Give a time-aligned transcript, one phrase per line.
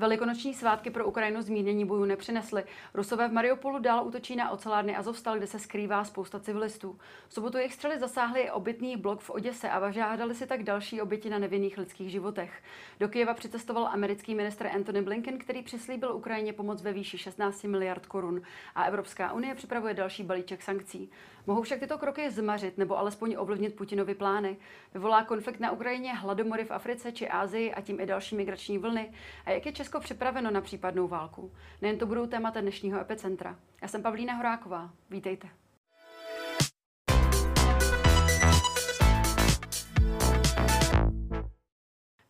[0.00, 2.64] Velikonoční svátky pro Ukrajinu zmírnění bojů nepřinesly.
[2.94, 6.98] Rusové v Mariupolu dál útočí na ocelárny Azovstal, kde se skrývá spousta civilistů.
[7.28, 11.30] V sobotu jejich střely zasáhly obytný blok v Oděse a žádali si tak další oběti
[11.30, 12.62] na nevinných lidských životech.
[13.00, 18.06] Do Kyjeva přicestoval americký ministr Anthony Blinken, který přislíbil Ukrajině pomoc ve výši 16 miliard
[18.06, 18.42] korun.
[18.74, 21.10] A Evropská unie připravuje další balíček sankcí.
[21.46, 24.56] Mohou však tyto kroky zmařit nebo alespoň ovlivnit Putinovi plány.
[24.94, 29.12] Vyvolá konflikt na Ukrajině, hladomory v Africe či Ázii a tím i další migrační vlny.
[29.46, 31.52] A jak je Česko připraveno na případnou válku?
[31.82, 33.56] Nejen to budou témata dnešního epicentra.
[33.82, 34.90] Já jsem Pavlína Horáková.
[35.10, 35.48] Vítejte.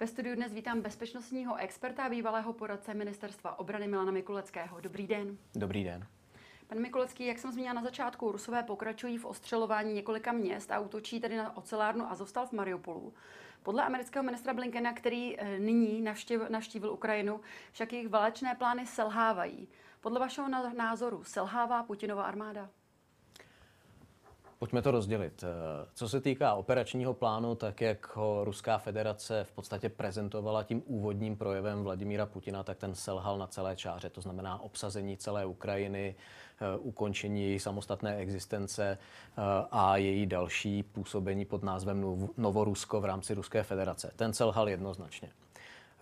[0.01, 4.81] Ve studiu dnes vítám bezpečnostního experta a bývalého poradce ministerstva obrany Milana Mikuleckého.
[4.81, 5.37] Dobrý den.
[5.55, 6.07] Dobrý den.
[6.70, 11.21] Pan Mikulecký, jak jsem zmínila na začátku, Rusové pokračují v ostřelování několika měst a útočí
[11.21, 13.15] tedy na ocelárnu Azovstal v Mariupolu.
[13.62, 17.40] Podle amerického ministra Blinkena, který eh, nyní navštěv, navštívil Ukrajinu,
[17.73, 19.68] však jejich válečné plány selhávají.
[20.01, 22.71] Podle vašeho názoru selhává Putinova armáda?
[24.61, 25.45] Pojďme to rozdělit.
[25.45, 30.83] Eh, co se týká operačního plánu, tak jak ho Ruská federace v podstatě prezentovala tím
[30.87, 34.11] úvodním projevem Vladimíra Putina, tak ten selhal na celé čáře.
[34.11, 38.99] To znamená obsazení celé Ukrajiny, eh, ukončení její samostatné existence
[39.39, 44.13] eh, a její další působení pod názvem Novorusko v rámci Ruské federace.
[44.17, 45.29] Ten selhal jednoznačně.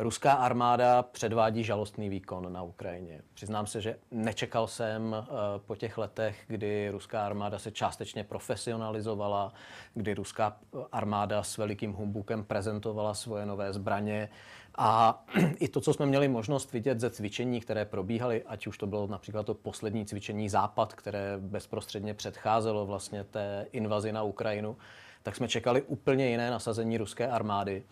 [0.00, 3.22] Ruská armáda předvádí žalostný výkon na Ukrajině.
[3.34, 5.26] Přiznám se, že nečekal jsem eh,
[5.66, 9.52] po těch letech, kdy ruská armáda se částečně profesionalizovala,
[9.94, 10.56] kdy ruská
[10.92, 14.28] armáda s velikým humbukem prezentovala svoje nové zbraně
[14.76, 15.24] a
[15.58, 19.06] i to, co jsme měli možnost vidět ze cvičení, které probíhaly, ať už to bylo
[19.06, 24.76] například to poslední cvičení Západ, které bezprostředně předcházelo vlastně té invazi na Ukrajinu,
[25.22, 27.82] tak jsme čekali úplně jiné nasazení ruské armády.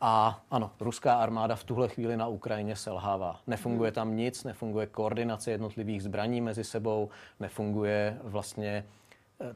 [0.00, 3.40] A ano, ruská armáda v tuhle chvíli na Ukrajině selhává.
[3.46, 7.08] Nefunguje tam nic, nefunguje koordinace jednotlivých zbraní mezi sebou,
[7.40, 8.84] nefunguje vlastně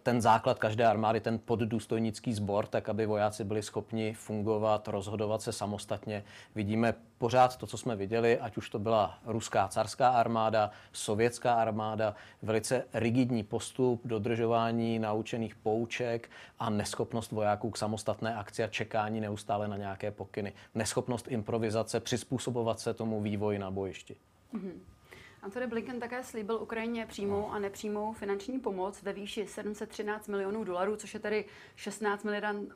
[0.03, 5.53] ten základ každé armády, ten poddůstojnický sbor, tak aby vojáci byli schopni fungovat, rozhodovat se
[5.53, 6.25] samostatně.
[6.55, 12.15] Vidíme pořád to, co jsme viděli, ať už to byla ruská carská armáda, sovětská armáda,
[12.43, 19.69] velice rigidní postup, dodržování naučených pouček a neschopnost vojáků k samostatné akci a čekání neustále
[19.69, 20.53] na nějaké pokyny.
[20.75, 24.17] Neschopnost improvizace, přizpůsobovat se tomu vývoji na bojišti.
[24.55, 25.00] Mm-hmm.
[25.43, 30.97] Antony Blinken také slíbil Ukrajině přímou a nepřímou finanční pomoc ve výši 713 milionů dolarů,
[30.97, 31.45] což je tedy
[31.77, 32.27] 16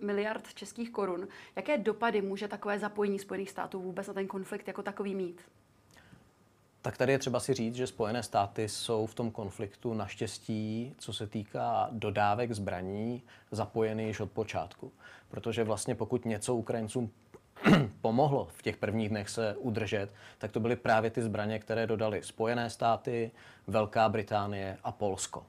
[0.00, 1.28] miliard českých korun.
[1.56, 5.42] Jaké dopady může takové zapojení Spojených států vůbec na ten konflikt jako takový mít?
[6.82, 11.12] Tak tady je třeba si říct, že Spojené státy jsou v tom konfliktu naštěstí, co
[11.12, 14.92] se týká dodávek zbraní, zapojeny již od počátku.
[15.28, 17.10] Protože vlastně pokud něco Ukrajincům
[18.00, 22.22] pomohlo v těch prvních dnech se udržet, tak to byly právě ty zbraně, které dodali
[22.22, 23.30] Spojené státy,
[23.66, 25.46] Velká Británie a Polsko.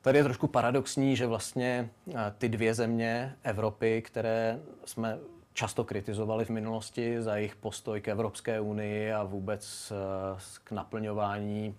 [0.00, 5.18] Tady je trošku paradoxní, že vlastně eh, ty dvě země Evropy, které jsme
[5.52, 11.76] často kritizovali v minulosti za jejich postoj k Evropské unii a vůbec eh, k naplňování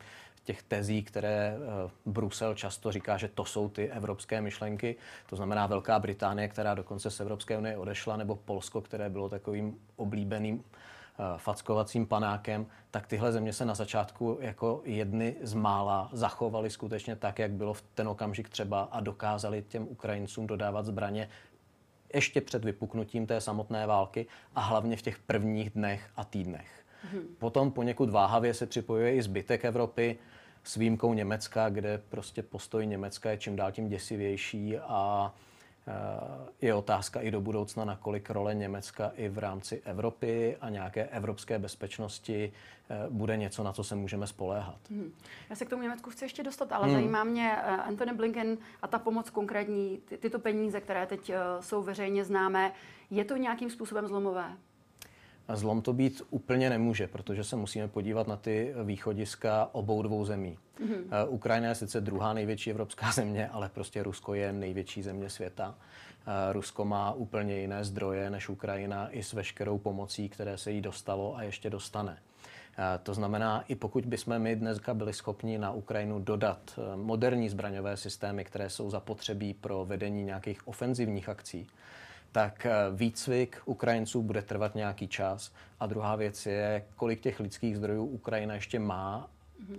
[0.48, 4.96] těch tezí, které eh, Brusel často říká, že to jsou ty evropské myšlenky.
[5.30, 9.76] To znamená Velká Británie, která dokonce z Evropské unie odešla, nebo Polsko, které bylo takovým
[9.96, 16.70] oblíbeným eh, fackovacím panákem, tak tyhle země se na začátku jako jedny z mála zachovaly
[16.70, 21.30] skutečně tak, jak bylo v ten okamžik třeba a dokázali těm Ukrajincům dodávat zbraně
[22.14, 24.26] ještě před vypuknutím té samotné války
[24.56, 26.88] a hlavně v těch prvních dnech a týdnech.
[27.12, 27.22] Hmm.
[27.40, 30.18] Potom poněkud váhavě se připojuje i zbytek Evropy
[30.68, 35.34] s výjimkou Německa, kde prostě postoj Německa je čím dál tím děsivější a
[35.88, 41.06] e, je otázka i do budoucna, nakolik role Německa i v rámci Evropy a nějaké
[41.06, 42.52] evropské bezpečnosti
[42.90, 44.80] e, bude něco, na co se můžeme spoléhat.
[44.90, 45.14] Hmm.
[45.50, 46.94] Já se k tomu Německu chci ještě dostat, ale hmm.
[46.94, 51.84] zajímá mě e, Antony Blinken a ta pomoc konkrétní, ty, tyto peníze, které teď jsou
[51.84, 52.72] veřejně známé,
[53.10, 54.58] je to nějakým způsobem zlomové?
[55.54, 60.58] Zlom to být úplně nemůže, protože se musíme podívat na ty východiska obou dvou zemí.
[60.80, 61.28] Mm-hmm.
[61.30, 65.76] Ukrajina je sice druhá největší evropská země, ale prostě Rusko je největší země světa.
[66.28, 70.82] Eh, Rusko má úplně jiné zdroje než Ukrajina i s veškerou pomocí, které se jí
[70.82, 72.18] dostalo a ještě dostane.
[72.78, 77.98] Eh, to znamená, i pokud bychom my dneska byli schopni na Ukrajinu dodat moderní zbraňové
[77.98, 81.68] systémy, které jsou zapotřebí pro vedení nějakých ofenzivních akcí,
[82.32, 85.52] tak eh, výcvik Ukrajinců bude trvat nějaký čas.
[85.80, 89.30] A druhá věc je, kolik těch lidských zdrojů Ukrajina ještě má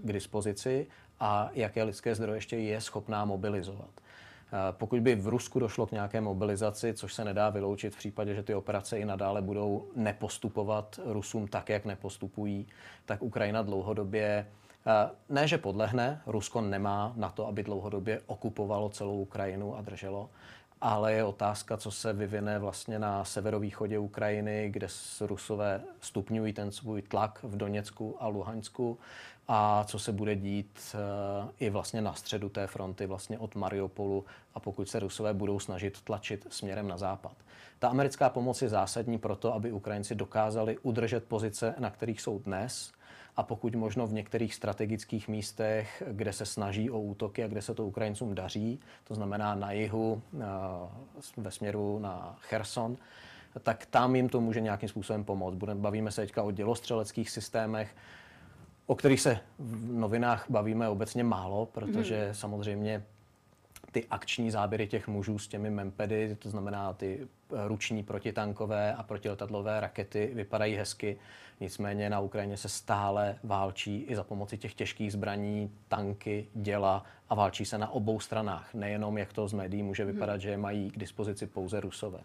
[0.05, 0.87] k dispozici
[1.21, 3.91] a jaké lidské zdroje ještě je schopná mobilizovat.
[4.71, 8.43] Pokud by v Rusku došlo k nějaké mobilizaci, což se nedá vyloučit v případě, že
[8.43, 12.67] ty operace i nadále budou nepostupovat Rusům tak, jak nepostupují,
[13.05, 14.47] tak Ukrajina dlouhodobě
[15.29, 20.31] ne, že podlehne, Rusko nemá na to, aby dlouhodobě okupovalo celou Ukrajinu a drželo,
[20.81, 24.87] ale je otázka, co se vyvine vlastně na severovýchodě Ukrajiny, kde
[25.21, 28.99] Rusové stupňují ten svůj tlak v Doněcku a Luhansku
[29.49, 34.25] a co se bude dít uh, i vlastně na středu té fronty, vlastně od Mariupolu
[34.55, 37.33] a pokud se Rusové budou snažit tlačit směrem na západ.
[37.79, 42.93] Ta americká pomoc je zásadní proto, aby Ukrajinci dokázali udržet pozice, na kterých jsou dnes,
[43.39, 47.75] a pokud možno v některých strategických místech, kde se snaží o útoky a kde se
[47.75, 50.45] to Ukrajincům daří, to znamená na jihu eh,
[51.37, 52.97] ve směru na Cherson,
[53.63, 55.55] tak tam jim to může nějakým způsobem pomoct.
[55.75, 57.97] Bavíme se teďka o dělostřeleckých systémech,
[58.87, 62.35] o kterých se v novinách bavíme obecně málo, protože mm.
[62.35, 63.05] samozřejmě
[63.93, 67.29] ty akční záběry těch mužů s těmi mempedy, to znamená ty
[67.67, 71.19] ruční protitankové a protiletadlové rakety, vypadají hezky.
[71.61, 77.35] Nicméně na Ukrajině se stále válčí i za pomoci těch těžkých zbraní, tanky, děla a
[77.35, 78.75] válčí se na obou stranách.
[78.75, 80.13] Nejenom, jak to z médií může hmm.
[80.13, 80.41] vypadat, hmm.
[80.41, 82.21] že mají k dispozici pouze Rusové.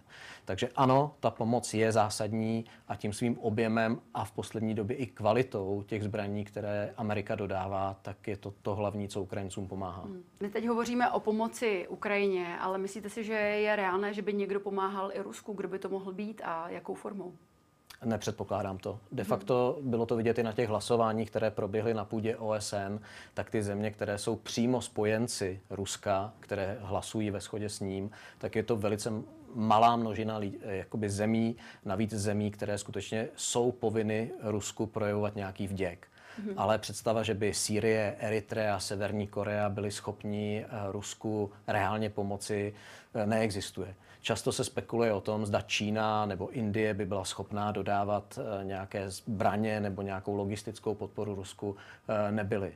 [0.46, 5.06] Takže ano, ta pomoc je zásadní a tím svým objemem a v poslední době i
[5.06, 10.04] kvalitou těch zbraní, které Amerika dodává, tak je to to hlavní, co Ukrajincům pomáhá.
[10.04, 10.24] Hmm.
[10.40, 14.60] My teď hovoříme o pomoci Ukrajině, ale myslíte si, že je reálné, že by někdo
[14.60, 15.54] pomáhal i Rusku?
[15.54, 17.34] Kdo by to mohl být a jakou formou?
[18.06, 19.00] Nepředpokládám to.
[19.12, 23.00] De facto bylo to vidět i na těch hlasováních, které proběhly na půdě OSN,
[23.34, 28.56] tak ty země, které jsou přímo spojenci Ruska, které hlasují ve shodě s ním, tak
[28.56, 29.12] je to velice
[29.56, 31.56] malá množina jakoby zemí,
[31.86, 36.08] navíc zemí, které skutečně jsou povinny Rusku projevovat nějaký vděk.
[36.42, 36.54] Mm-hmm.
[36.58, 42.74] Ale představa, že by Sýrie, Eritrea, Severní Korea byli schopni eh, Rusku reálně pomoci,
[43.14, 43.96] eh, neexistuje.
[44.22, 49.10] Často se spekuluje o tom, zda Čína nebo Indie by byla schopná dodávat eh, nějaké
[49.10, 51.76] zbraně nebo nějakou logistickou podporu Rusku,
[52.30, 52.74] nebyly.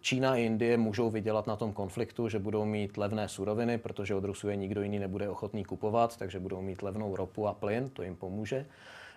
[0.00, 4.24] Čína a Indie můžou vydělat na tom konfliktu, že budou mít levné suroviny, protože od
[4.24, 8.02] Rusu je nikdo jiný nebude ochotný kupovat, takže budou mít levnou ropu a plyn, to
[8.02, 8.66] jim pomůže.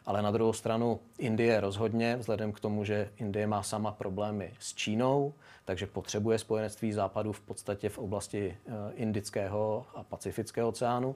[0.06, 4.74] Ale na druhou stranu Indie rozhodně, vzhledem k tomu, že Indie má sama problémy s
[4.74, 5.34] Čínou,
[5.66, 11.16] takže potřebuje spojenectví západu v podstatě v oblasti eh, Indického a Pacifického oceánu,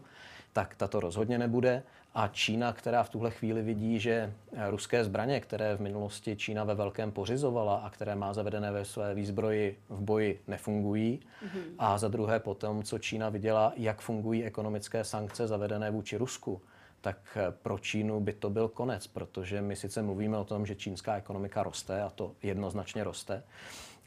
[0.53, 1.83] tak tato rozhodně nebude.
[2.13, 6.63] A Čína, která v tuhle chvíli vidí, že eh, ruské zbraně, které v minulosti Čína
[6.63, 11.19] ve velkém pořizovala a které má zavedené ve své výzbroji v boji, nefungují.
[11.19, 11.75] Mm-hmm.
[11.79, 16.61] A za druhé potom, co Čína viděla, jak fungují ekonomické sankce zavedené vůči Rusku,
[17.01, 20.75] tak eh, pro Čínu by to byl konec, protože my sice mluvíme o tom, že
[20.75, 23.43] čínská ekonomika roste a to jednoznačně roste,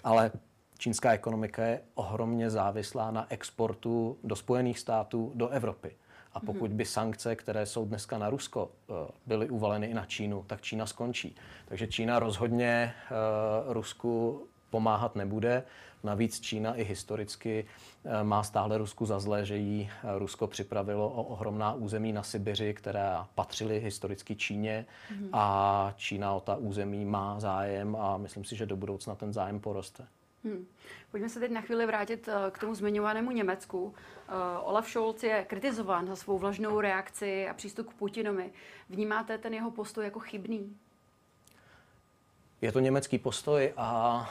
[0.05, 0.31] ale
[0.79, 5.97] čínská ekonomika je ohromně závislá na exportu do Spojených států, do Evropy.
[6.33, 6.47] A mhm.
[6.47, 8.93] pokud by sankce, které jsou dneska na Rusko, eh,
[9.27, 11.37] byly uvaleny i na Čínu, tak Čína skončí.
[11.67, 13.15] Takže Čína rozhodně eh,
[13.73, 15.63] Rusku pomáhat nebude.
[16.05, 17.65] Navíc Čína i historicky
[18.05, 22.23] eh, má stále Rusku za zlé, že jí eh, Rusko připravilo o ohromná území na
[22.23, 25.29] Sibiři, která patřily historicky Číně mm-hmm.
[25.33, 29.61] a Čína o ta území má zájem a myslím si, že do budoucna ten zájem
[29.61, 30.07] poroste.
[30.45, 30.67] Hmm.
[31.11, 33.95] Pojďme se teď na chvíli vrátit eh, k tomu zmiňovanému Německu.
[34.63, 38.53] Olaf Scholz je kritizován za svou vlažnou reakci a přístup k Putinovi.
[38.89, 40.77] Vnímáte ten jeho postoj jako chybný?
[42.63, 44.31] Je to německý postoj a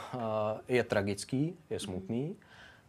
[0.68, 2.36] je tragický, je smutný,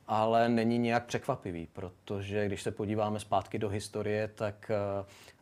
[0.07, 4.71] ale není nějak překvapivý, protože když se podíváme zpátky do historie, tak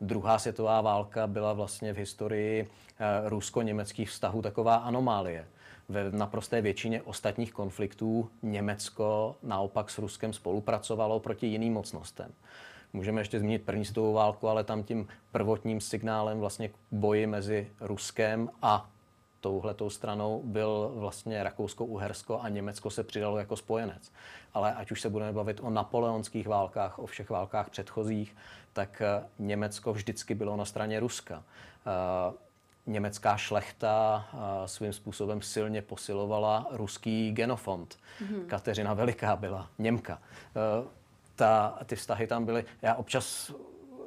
[0.00, 2.68] druhá světová válka byla vlastně v historii
[3.24, 5.46] rusko-německých vztahů taková anomálie.
[5.88, 12.32] Ve naprosté většině ostatních konfliktů Německo naopak s Ruskem spolupracovalo proti jiným mocnostem.
[12.92, 17.70] Můžeme ještě zmínit první světovou válku, ale tam tím prvotním signálem vlastně k boji mezi
[17.80, 18.88] Ruskem a
[19.42, 24.12] touhletou stranou byl vlastně Rakousko-Uhersko a Německo se přidalo jako spojenec.
[24.54, 28.36] Ale ať už se budeme bavit o napoleonských válkách, o všech válkách předchozích,
[28.72, 31.42] tak eh, Německo vždycky bylo na straně Ruska.
[31.42, 32.34] Eh,
[32.86, 37.96] německá šlechta eh, svým způsobem silně posilovala ruský genofond.
[37.96, 38.46] Mm-hmm.
[38.46, 40.18] Kateřina Veliká byla Němka.
[41.36, 42.64] Ta, ty vztahy tam byly.
[42.82, 43.52] Já občas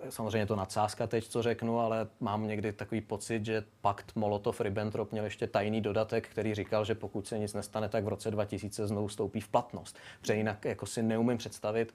[0.10, 5.24] samozřejmě to nadsázka teď, co řeknu, ale mám někdy takový pocit, že pakt Molotov-Ribbentrop měl
[5.24, 9.10] ještě tajný dodatek, který říkal, že pokud se nic nestane, tak v roce 2000 znovu
[9.10, 9.98] stoupí v platnost.
[10.22, 11.94] Protože jinak jako si neumím představit,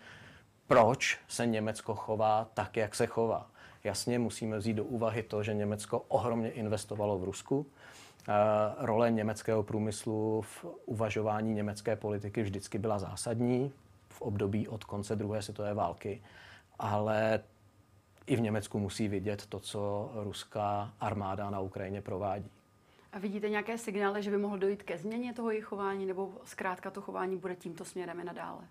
[0.67, 3.50] proč se Německo chová tak, jak se chová.
[3.85, 7.67] Jasně musíme vzít do úvahy to, že Německo ohromně investovalo v Rusku.
[8.79, 13.73] Role německého průmyslu v uvažování německé politiky vždycky byla zásadní
[14.09, 16.23] v období od konce druhé světové války,
[16.79, 17.40] ale
[18.26, 22.50] i v Německu musí vidět to, co ruská armáda na Ukrajině provádí.
[23.12, 26.90] A vidíte nějaké signály, že by mohlo dojít ke změně toho jejich chování, nebo zkrátka
[26.90, 28.62] to chování bude tímto směrem i nadále?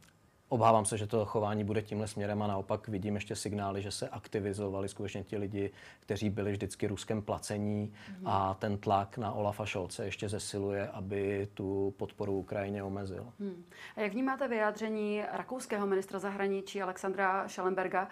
[0.49, 4.09] Obávám se, že to chování bude tímhle směrem a naopak vidím ještě signály, že se
[4.09, 8.27] aktivizovali skutečně ti lidi, kteří byli vždycky ruskem placení mm.
[8.27, 13.27] a ten tlak na Olafa Šolce ještě zesiluje, aby tu podporu Ukrajině omezil.
[13.39, 13.65] Hmm.
[13.95, 18.07] A jak vnímáte vyjádření rakouského ministra zahraničí Alexandra Schallenberga,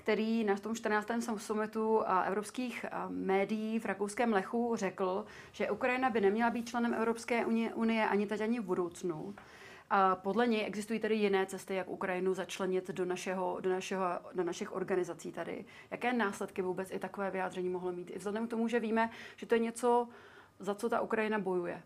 [0.00, 1.08] který na tom 14.
[1.36, 8.08] summitu evropských médií v rakouském Lechu řekl, že Ukrajina by neměla být členem Evropské unie
[8.08, 9.34] ani teď, ani v budoucnu.
[9.90, 14.04] A podle něj existují tedy jiné cesty, jak Ukrajinu začlenit do, našeho, do, našeho,
[14.34, 15.64] do našich organizací tady.
[15.90, 18.10] Jaké následky vůbec i takové vyjádření mohlo mít?
[18.10, 20.08] I vzhledem k tomu, že víme, že to je něco,
[20.58, 21.82] za co ta Ukrajina bojuje.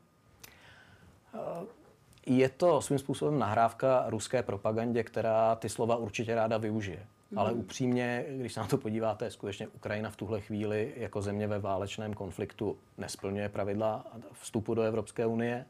[2.27, 7.07] Je to svým způsobem nahrávka ruské propagandě, která ty slova určitě ráda využije.
[7.37, 11.59] Ale upřímně, když se na to podíváte, skutečně Ukrajina v tuhle chvíli jako země ve
[11.59, 15.65] válečném konfliktu nesplňuje pravidla vstupu do Evropské unie.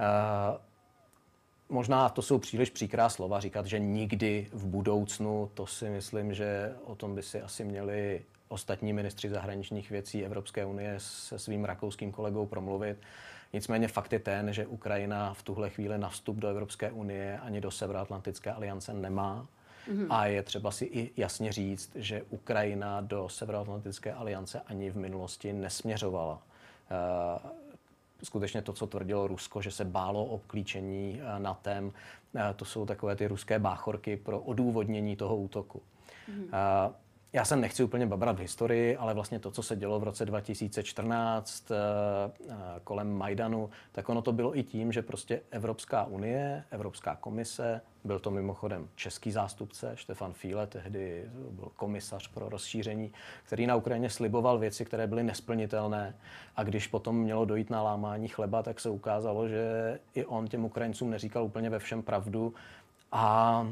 [0.00, 0.60] Uh,
[1.68, 6.74] možná to jsou příliš příkrá slova říkat, že nikdy v budoucnu, to si myslím, že
[6.84, 12.12] o tom by si asi měli ostatní ministři zahraničních věcí Evropské unie se svým rakouským
[12.12, 12.98] kolegou promluvit.
[13.52, 17.60] Nicméně fakt je ten, že Ukrajina v tuhle chvíli na vstup do Evropské unie ani
[17.60, 19.46] do Severoatlantické aliance nemá.
[19.88, 20.06] Mm-hmm.
[20.10, 25.52] A je třeba si i jasně říct, že Ukrajina do Severoatlantické aliance ani v minulosti
[25.52, 26.34] nesměřovala.
[26.34, 27.50] Uh,
[28.22, 31.92] skutečně to, co tvrdilo Rusko, že se bálo obklíčení uh, NATEM, uh,
[32.56, 35.82] to jsou takové ty ruské báchorky pro odůvodnění toho útoku.
[36.30, 36.92] Mm-hmm.
[37.32, 40.26] Já se nechci úplně babrat v historii, ale vlastně to, co se dělo v roce
[40.26, 41.74] 2014 eh,
[42.48, 42.54] eh,
[42.84, 48.18] kolem Majdanu, tak ono to bylo i tím, že prostě Evropská unie, Evropská komise, byl
[48.18, 53.12] to mimochodem český zástupce, Štefan Fíle, tehdy byl komisař pro rozšíření,
[53.44, 56.14] který na Ukrajině sliboval věci, které byly nesplnitelné.
[56.56, 60.64] A když potom mělo dojít na lámání chleba, tak se ukázalo, že i on těm
[60.64, 62.54] Ukrajincům neříkal úplně ve všem pravdu.
[63.12, 63.66] A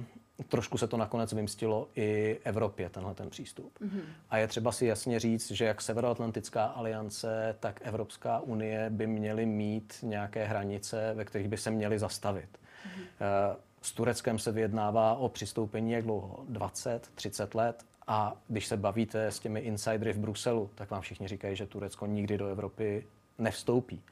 [0.48, 3.78] trošku se to nakonec vymstilo i Evropě, tenhle ten přístup.
[3.80, 4.02] Mm-hmm.
[4.30, 9.46] A je třeba si jasně říct, že jak Severoatlantická aliance, tak Evropská unie by měly
[9.46, 12.48] mít nějaké hranice, ve kterých by se měly zastavit.
[12.58, 13.56] Mm-hmm.
[13.82, 16.44] S Tureckem se vyjednává o přistoupení jak dlouho?
[16.48, 17.84] 20, 30 let.
[18.06, 22.06] A když se bavíte s těmi insidery v Bruselu, tak vám všichni říkají, že Turecko
[22.06, 23.06] nikdy do Evropy
[23.38, 24.02] nevstoupí.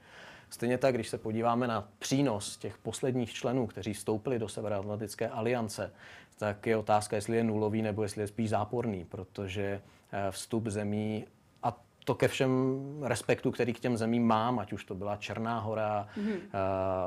[0.50, 5.92] Stejně tak, když se podíváme na přínos těch posledních členů, kteří vstoupili do Severoatlantické aliance,
[6.38, 9.80] tak je otázka, jestli je nulový nebo jestli je spíš záporný, protože
[10.12, 11.24] eh, vstup zemí
[11.62, 15.58] a to ke všem respektu, který k těm zemím mám, ať už to byla Černá
[15.58, 16.36] hora, mm-hmm.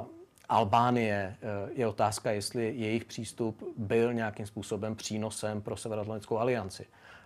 [0.01, 0.08] uh,
[0.50, 6.86] Albánie, uh, je otázka, jestli jejich přístup byl nějakým způsobem přínosem pro Severoatlantickou alianci.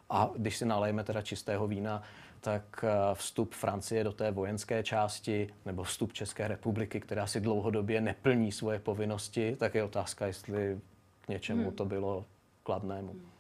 [0.10, 2.04] A když si nalejeme teda čistého vína,
[2.42, 8.02] tak eh, vstup Francie do té vojenské části nebo vstup České republiky, která si dlouhodobě
[8.02, 10.80] neplní svoje povinnosti, tak je otázka, jestli
[11.22, 11.72] k něčemu hmm.
[11.72, 12.26] to bylo
[12.64, 13.12] kladnému.
[13.12, 13.32] Hmm.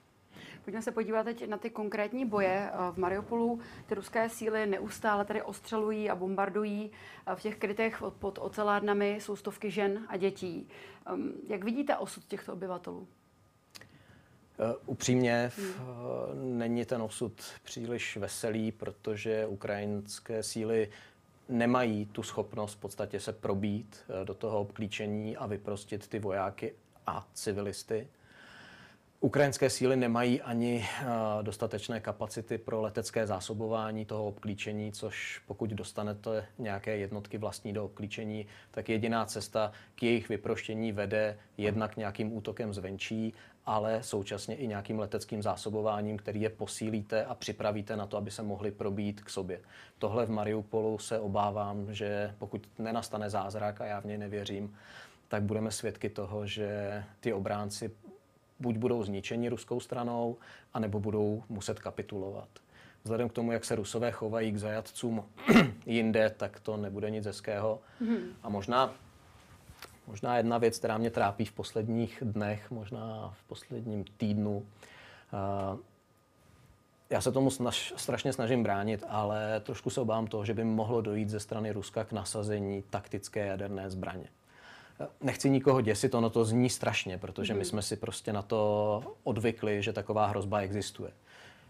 [0.63, 2.71] Pojďme se podívat teď na ty konkrétní boje.
[2.73, 6.91] Eh, v Mariupolu ty ruské síly neustále tady ostřelují a bombardují.
[7.25, 10.67] Eh, v těch krytech pod ocelárnami jsou stovky žen a dětí.
[11.05, 13.07] Ehm, jak vidíte osud těchto obyvatelů?
[14.61, 16.57] Uh, upřímně hmm.
[16.57, 20.89] není ten osud příliš veselý, protože ukrajinské síly
[21.49, 26.73] nemají tu schopnost v podstatě se probít uh, do toho obklíčení a vyprostit ty vojáky
[27.07, 28.07] a civilisty.
[29.23, 30.85] Ukrajinské síly nemají ani
[31.41, 38.45] dostatečné kapacity pro letecké zásobování toho obklíčení, což pokud dostanete nějaké jednotky vlastní do obklíčení,
[38.71, 43.33] tak jediná cesta k jejich vyproštění vede jednak nějakým útokem zvenčí
[43.65, 48.43] ale současně i nějakým leteckým zásobováním, který je posílíte a připravíte na to, aby se
[48.43, 49.61] mohli probít k sobě.
[49.97, 54.75] Tohle v Mariupolu se obávám, že pokud nenastane zázrak, a já v něj nevěřím,
[55.27, 57.91] tak budeme svědky toho, že ty obránci
[58.59, 60.37] buď budou zničeni ruskou stranou,
[60.73, 62.49] anebo budou muset kapitulovat.
[63.03, 65.25] Vzhledem k tomu, jak se Rusové chovají k zajatcům
[65.85, 67.81] jinde, tak to nebude nic hezkého.
[68.01, 68.21] Mm-hmm.
[68.43, 68.93] A možná
[70.07, 74.65] Možná jedna věc, která mě trápí v posledních dnech, možná v posledním týdnu.
[75.33, 75.77] Eh,
[77.09, 81.01] já se tomu snaž, strašně snažím bránit, ale trošku se obávám toho, že by mohlo
[81.01, 84.27] dojít ze strany Ruska k nasazení taktické jaderné zbraně.
[84.99, 87.65] Eh, nechci nikoho děsit, ono to zní strašně, protože my mhm.
[87.65, 91.11] jsme si prostě na to odvykli, že taková hrozba existuje.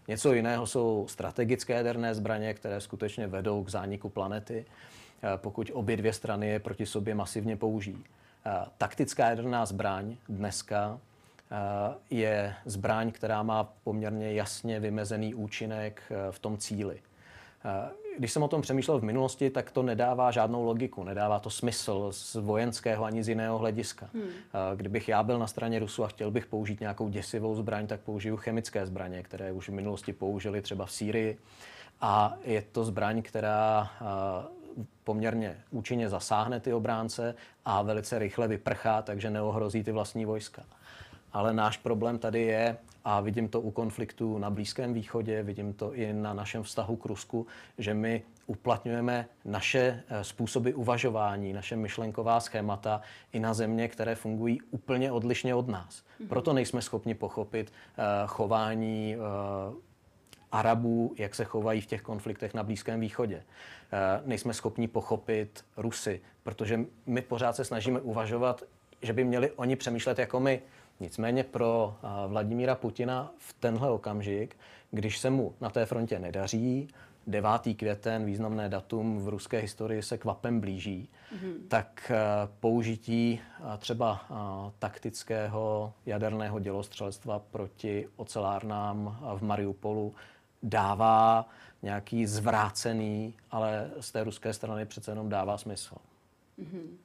[0.08, 4.64] Něco jiného jsou strategické jaderné zbraně, které skutečně vedou k zániku planety,
[5.22, 8.04] eh, pokud obě dvě strany je proti sobě masivně použijí.
[8.46, 10.98] Eh, taktická jaderná zbraň dneska
[12.10, 17.00] je zbraň, která má poměrně jasně vymezený účinek v tom cíli.
[18.18, 22.08] Když jsem o tom přemýšlel v minulosti, tak to nedává žádnou logiku, nedává to smysl
[22.10, 24.08] z vojenského ani z jiného hlediska.
[24.14, 24.28] Hmm.
[24.76, 28.36] Kdybych já byl na straně Rusu a chtěl bych použít nějakou děsivou zbraň, tak použiju
[28.36, 31.38] chemické zbraně, které už v minulosti použili třeba v Sýrii.
[32.00, 33.90] A je to zbraň, která
[35.04, 40.62] poměrně účinně zasáhne ty obránce a velice rychle vyprchá, takže neohrozí ty vlastní vojska.
[41.32, 45.94] Ale náš problém tady je, a vidím to u konfliktu na Blízkém východě, vidím to
[45.94, 47.46] i na našem vztahu k Rusku,
[47.78, 53.00] že my uplatňujeme naše eh, způsoby uvažování, naše myšlenková schémata
[53.32, 56.04] i na země, které fungují úplně odlišně od nás.
[56.18, 56.28] Mhm.
[56.28, 59.74] Proto nejsme schopni pochopit uh, chování uh,
[60.52, 63.42] Arabů, jak se chovají v těch konfliktech na Blízkém východě.
[64.24, 68.62] Nejsme schopni pochopit Rusy, protože my pořád se snažíme uvažovat,
[69.02, 70.62] že by měli oni přemýšlet jako my.
[71.00, 71.96] Nicméně pro
[72.26, 74.56] Vladimíra Putina v tenhle okamžik,
[74.90, 76.88] když se mu na té frontě nedaří,
[77.26, 77.50] 9.
[77.76, 81.54] květen, významné datum v ruské historii se kvapem blíží, mm-hmm.
[81.68, 82.12] tak
[82.60, 83.40] použití
[83.78, 84.20] třeba
[84.78, 90.14] taktického jaderného dělostřelectva proti ocelárnám v Mariupolu
[90.62, 91.48] dává
[91.82, 95.94] nějaký zvrácený, ale z té ruské strany přece jenom dává smysl.
[96.58, 96.96] Mm-hmm.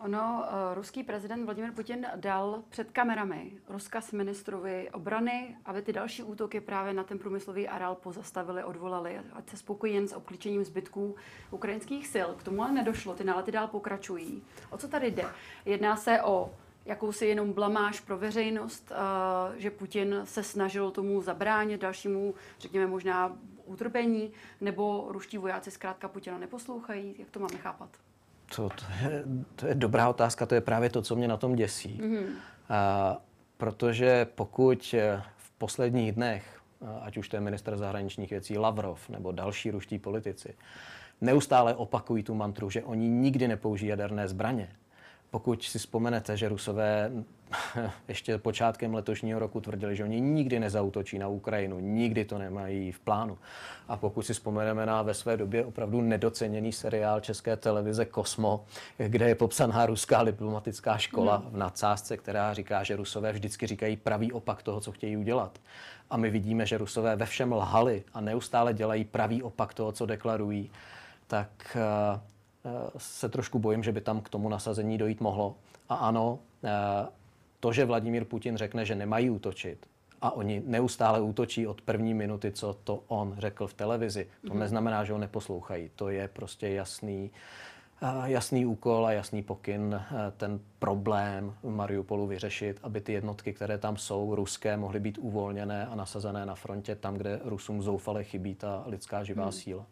[0.00, 6.22] Ono, uh, ruský prezident Vladimir Putin dal před kamerami rozkaz ministrovi obrany, aby ty další
[6.22, 11.16] útoky právě na ten průmyslový areál pozastavili, odvolali, ať se spokojí jen s obklíčením zbytků
[11.50, 12.28] ukrajinských sil.
[12.38, 14.42] K tomu ale nedošlo, ty nálety dál pokračují.
[14.70, 15.24] O co tady jde?
[15.64, 16.50] Jedná se o
[16.84, 23.36] jakousi jenom blamáž pro veřejnost, uh, že Putin se snažil tomu zabránit dalšímu, řekněme možná
[23.70, 27.14] utrpení, nebo ruští vojáci zkrátka Putina neposlouchají?
[27.18, 27.88] Jak to máme chápat?
[28.56, 29.24] To, to, je,
[29.56, 32.00] to je dobrá otázka, to je právě to, co mě na tom děsí.
[32.02, 32.26] Mm-hmm.
[32.68, 33.16] A,
[33.56, 34.94] protože pokud
[35.36, 36.60] v posledních dnech,
[37.02, 40.54] ať už to je minister zahraničních věcí Lavrov nebo další ruští politici,
[41.20, 44.68] neustále opakují tu mantru, že oni nikdy nepoužijí jaderné zbraně,
[45.30, 47.10] pokud si vzpomenete, že Rusové
[48.08, 53.00] ještě počátkem letošního roku tvrdili, že oni nikdy nezautočí na Ukrajinu, nikdy to nemají v
[53.00, 53.38] plánu.
[53.88, 58.64] A pokud si vzpomeneme na ve své době opravdu nedoceněný seriál České televize Kosmo,
[58.98, 61.50] kde je popsaná ruská diplomatická škola hmm.
[61.50, 65.58] v nadsázce, která říká, že Rusové vždycky říkají pravý opak toho, co chtějí udělat.
[66.10, 70.06] A my vidíme, že Rusové ve všem lhali a neustále dělají pravý opak toho, co
[70.06, 70.70] deklarují,
[71.26, 72.20] tak uh,
[72.96, 75.56] se trošku bojím, že by tam k tomu nasazení dojít mohlo.
[75.88, 76.68] A ano, eh,
[77.60, 79.86] to, že Vladimír Putin řekne, že nemají útočit,
[80.22, 84.28] a oni neustále útočí od první minuty, co to on řekl v televizi.
[84.46, 84.60] To mm.
[84.60, 85.90] neznamená, že ho neposlouchají.
[85.96, 87.30] To je prostě jasný,
[88.02, 93.52] eh, jasný úkol a jasný pokyn eh, ten problém v Mariupolu vyřešit, aby ty jednotky,
[93.52, 98.24] které tam jsou, ruské, mohly být uvolněné a nasazené na frontě tam, kde Rusům zoufale
[98.24, 99.52] chybí ta lidská živá mm.
[99.52, 99.86] síla.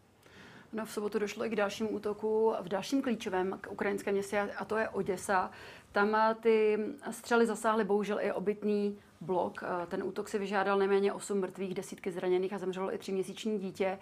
[0.72, 4.64] No, v sobotu došlo i k dalšímu útoku v dalším klíčovém k ukrajinském městě, a
[4.64, 5.50] to je Oděsa.
[5.92, 6.78] Tam eh, ty
[7.10, 9.62] střely zasáhly bohužel i obytný blok.
[9.62, 13.98] Eh, ten útok si vyžádal nejméně 8 mrtvých, desítky zraněných a zemřelo i tříměsíční dítě.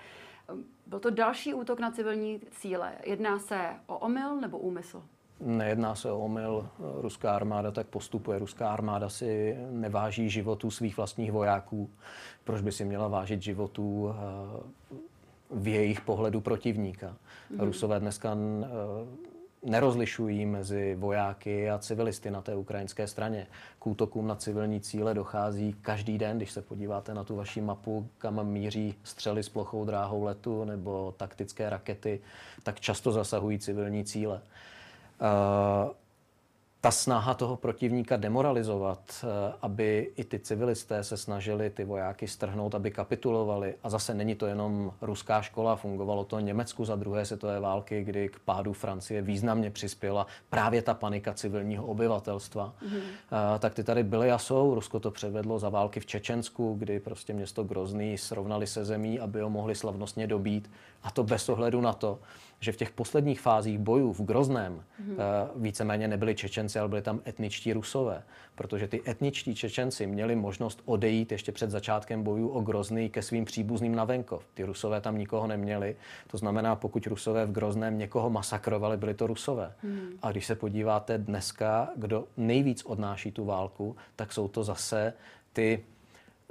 [0.48, 0.52] Eh,
[0.87, 2.92] byl to další útok na civilní cíle.
[3.05, 5.02] Jedná se o omyl nebo úmysl?
[5.40, 6.68] Nejedná se o omyl.
[7.00, 8.38] Ruská armáda tak postupuje.
[8.38, 11.90] Ruská armáda si neváží životů svých vlastních vojáků.
[12.44, 14.14] Proč by si měla vážit životů
[15.51, 17.07] v jejich pohledu protivníka.
[17.07, 17.65] Mm-hmm.
[17.65, 18.67] Rusové dneska eh,
[19.63, 23.47] nerozlišují mezi vojáky a civilisty na té ukrajinské straně.
[23.79, 28.09] K útokům na civilní cíle dochází každý den, když se podíváte na tu vaši mapu,
[28.19, 32.21] kam míří střely s plochou dráhou letu nebo taktické rakety,
[32.63, 34.43] tak často zasahují civilní cíle.
[35.21, 35.91] Uh,
[36.81, 42.75] ta snaha toho protivníka demoralizovat, eh, aby i ty civilisté se snažili ty vojáky strhnout,
[42.75, 43.75] aby kapitulovali.
[43.83, 48.29] A zase není to jenom ruská škola, fungovalo to Německu za druhé světové války, kdy
[48.29, 52.75] k pádu Francie významně přispěla právě ta panika civilního obyvatelstva.
[52.83, 53.59] Mm-hmm.
[53.59, 54.75] Tak ty tady byly a jsou.
[54.75, 59.41] Rusko to převedlo za války v Čečensku, kdy prostě město Grozný srovnali se zemí, aby
[59.41, 60.71] ho mohli slavnostně dobít.
[61.03, 62.19] A to bez ohledu na to,
[62.61, 65.16] že v těch posledních fázích bojů v Grozném mm-hmm.
[65.57, 68.23] víceméně nebyli Čečenci, ale byli tam etničtí Rusové,
[68.55, 73.45] protože ty etničtí Čečenci měli možnost odejít ještě před začátkem bojů o Grozný ke svým
[73.45, 74.47] příbuzným na venkov.
[74.55, 79.27] Ty Rusové tam nikoho neměli, to znamená, pokud Rusové v Grozném někoho masakrovali, byli to
[79.27, 79.73] Rusové.
[79.85, 80.09] Mm-hmm.
[80.23, 85.12] A když se podíváte dneska, kdo nejvíc odnáší tu válku, tak jsou to zase
[85.53, 85.85] ty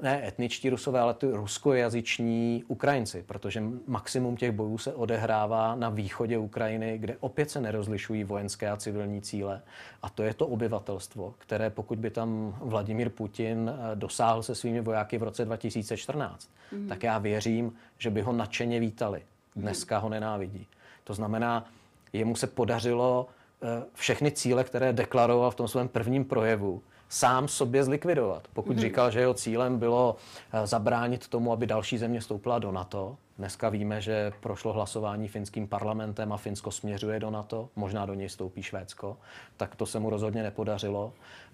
[0.01, 6.37] ne etničtí rusové, ale ty ruskojazyční Ukrajinci, protože maximum těch bojů se odehrává na východě
[6.37, 9.61] Ukrajiny, kde opět se nerozlišují vojenské a civilní cíle.
[10.01, 14.81] A to je to obyvatelstvo, které pokud by tam Vladimír Putin eh, dosáhl se svými
[14.81, 16.87] vojáky v roce 2014, mm.
[16.87, 19.21] tak já věřím, že by ho nadšeně vítali.
[19.55, 20.67] Dneska ho nenávidí.
[21.03, 21.65] To znamená,
[22.13, 23.27] jemu se podařilo
[23.63, 28.47] eh, všechny cíle, které deklaroval v tom svém prvním projevu, sám sobě zlikvidovat.
[28.53, 28.79] Pokud mm-hmm.
[28.79, 30.15] říkal, že jeho cílem bylo
[30.53, 35.67] eh, zabránit tomu, aby další země stoupila do NATO, dneska víme, že prošlo hlasování finským
[35.67, 39.17] parlamentem a Finsko směřuje do NATO, možná do něj stoupí Švédsko,
[39.57, 41.13] tak to se mu rozhodně nepodařilo.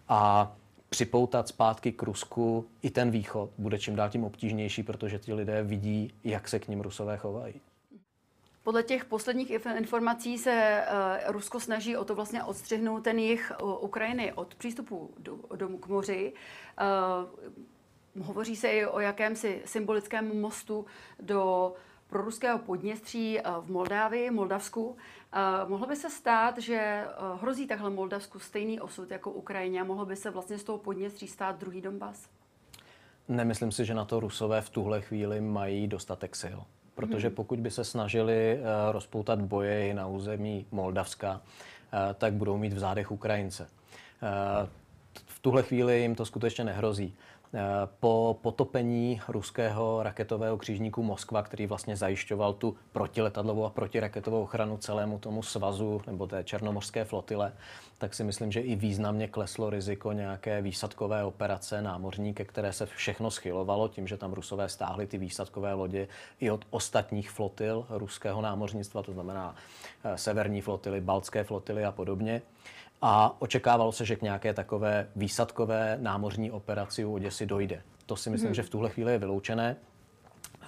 [0.10, 0.52] A
[0.90, 5.64] připoutat zpátky k Rusku i ten východ bude čím dál tím obtížnější, protože ti lidé
[5.64, 7.54] vidí, jak se k ním Rusové chovají.
[8.72, 10.84] Podle těch posledních informací se
[11.26, 15.68] uh, Rusko snaží o to vlastně odstřihnout ten jich uh, Ukrajiny od přístupu do, do
[15.68, 16.34] k moři.
[18.16, 20.86] Uh, hovoří se i o jakémsi symbolickém mostu
[21.20, 21.74] do
[22.08, 24.98] proruského podněstří v Moldávii, Moldavsku.
[25.68, 27.06] Mohlo by se stát, že
[27.42, 31.28] hrozí takhle Moldavsku stejný osud jako Ukrajině a mohlo by se vlastně z toho podněstří
[31.28, 32.30] stát druhý Donbas?
[33.28, 36.60] Nemyslím si, že na to Rusové v tuhle chvíli mají dostatek sil
[36.96, 37.36] protože mhm.
[37.36, 42.80] pokud by se snažili eh, rozpoutat boje na území Moldavska, eh, tak budou mít v
[42.80, 43.68] zádech Ukrajince.
[44.24, 44.68] Eh,
[45.26, 47.14] v tuhle chvíli jim to skutečně nehrozí.
[48.00, 55.20] Po potopení ruského raketového křížníku Moskva, který vlastně zajišťoval tu protiletadlovou a protiraketovou ochranu celému
[55.20, 57.54] tomu svazu nebo té černomorské flotile,
[57.98, 62.86] tak si myslím, že i významně kleslo riziko nějaké výsadkové operace námořní, ke které se
[62.86, 66.08] všechno schylovalo tím, že tam rusové stáhli ty výsadkové lodě
[66.40, 69.56] i od ostatních flotil ruského námořnictva, to znamená
[70.04, 72.42] eh, severní flotily, baltské flotily a podobně.
[73.02, 77.82] A očekávalo se, že k nějaké takové výsadkové námořní operaci u Oděsy dojde.
[78.06, 78.56] To si myslím, hmm.
[78.56, 79.76] že v tuhle chvíli je vyloučené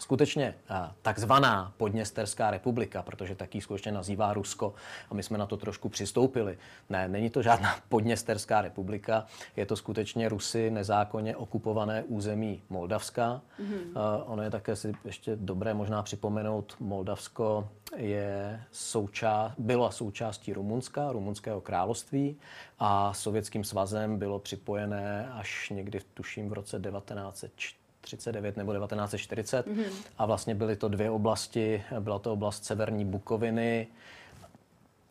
[0.03, 4.73] skutečně eh, takzvaná Podněsterská republika, protože taký skutečně nazývá Rusko
[5.09, 6.57] a my jsme na to trošku přistoupili.
[6.89, 13.41] Ne, není to žádná Podněsterská republika, je to skutečně Rusy nezákonně okupované území Moldavska.
[13.59, 14.23] Mm-hmm.
[14.25, 21.61] Ono je také si ještě dobré možná připomenout, Moldavsko je součást, bylo součástí Rumunska, rumunského
[21.61, 22.37] království
[22.79, 29.91] a sovětským svazem bylo připojené až někdy, tuším, v roce 1904 1939 nebo 1940 mm-hmm.
[30.17, 31.83] a vlastně byly to dvě oblasti.
[31.99, 33.87] Byla to oblast severní Bukoviny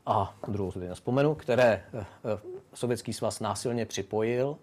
[0.06, 2.38] a druhou si nespomenu, které eh, eh,
[2.74, 4.56] Sovětský svaz násilně připojil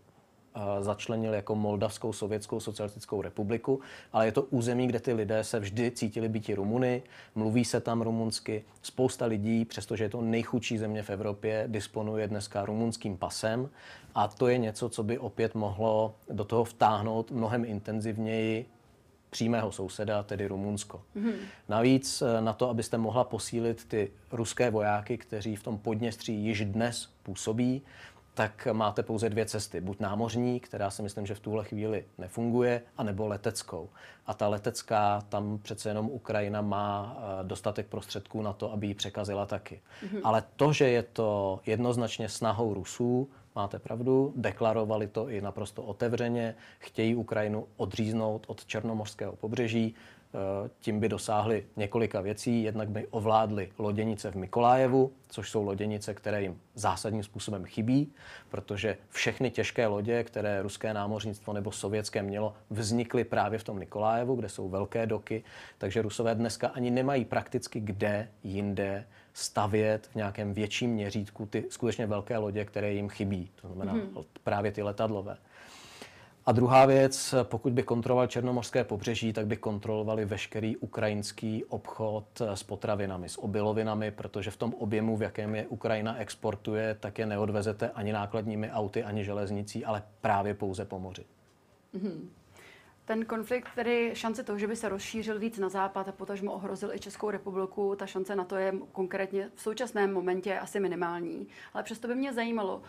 [0.80, 3.80] začlenil jako Moldavskou sovětskou socialistickou republiku,
[4.14, 7.04] ale je to území, kde ty lidé se vždy cítili býti Rumuny,
[7.36, 8.64] mluví se tam rumunsky.
[8.82, 13.70] Spousta lidí, přestože je to nejchudší země v Evropě, disponuje dneska rumunským pasem
[14.16, 18.66] a to je něco, co by opět mohlo do toho vtáhnout mnohem intenzivněji
[19.30, 21.02] přímého souseda, tedy Rumunsko.
[21.16, 21.34] Mm-hmm.
[21.70, 26.66] Navíc eh, na to, abyste mohla posílit ty ruské vojáky, kteří v tom Podněstří již
[26.66, 27.82] dnes působí,
[28.34, 29.82] tak máte pouze dvě cesty.
[29.82, 33.90] Buď námořní, která si myslím, že v tuhle chvíli nefunguje, anebo leteckou.
[34.26, 38.94] A ta letecká, tam přece jenom Ukrajina má eh, dostatek prostředků na to, aby ji
[38.94, 39.82] překazila taky.
[40.04, 40.22] Mm-hmm.
[40.24, 46.56] Ale to, že je to jednoznačně snahou Rusů, máte pravdu, deklarovali to i naprosto otevřeně,
[46.80, 49.96] chtějí Ukrajinu odříznout od černomorského pobřeží,
[50.80, 52.64] tím by dosáhli několika věcí.
[52.64, 58.14] Jednak by ovládli loděnice v Mikolájevu, což jsou loděnice, které jim zásadním způsobem chybí,
[58.50, 64.36] protože všechny těžké lodě, které ruské námořnictvo nebo sovětské mělo, vznikly právě v tom Mikolájevu,
[64.36, 65.44] kde jsou velké doky,
[65.78, 72.08] takže rusové dneska ani nemají prakticky kde jinde stavět v nějakém větším měřítku ty skutečně
[72.08, 73.50] velké lodě, které jim chybí.
[73.62, 74.26] To znamená mm-hmm.
[74.44, 75.38] právě ty letadlové.
[76.46, 82.64] A druhá věc, pokud by kontroloval Černomorské pobřeží, tak by kontrolovali veškerý ukrajinský obchod s
[82.64, 87.90] potravinami, s obilovinami, protože v tom objemu, v jakém je Ukrajina exportuje, tak je neodvezete
[87.90, 91.26] ani nákladními auty, ani železnicí, ale právě pouze po moři.
[91.96, 92.30] Mm-hmm.
[93.06, 96.94] Ten konflikt, tedy šance toho, že by se rozšířil víc na západ a potažmo ohrozil
[96.94, 101.48] i Českou republiku, ta šance na to je konkrétně v současném momentě asi minimální.
[101.74, 102.82] Ale přesto by mě zajímalo,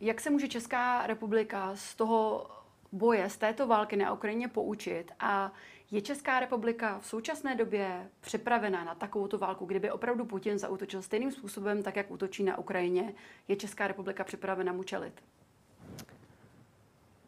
[0.00, 2.46] jak se může Česká republika z toho
[2.92, 5.52] boje z této války na Ukrajině poučit a
[5.90, 11.32] je Česká republika v současné době připravena na takovouto válku, kdyby opravdu Putin zautočil stejným
[11.32, 13.14] způsobem, tak jak útočí na Ukrajině?
[13.48, 15.22] Je Česká republika připravena mu čelit?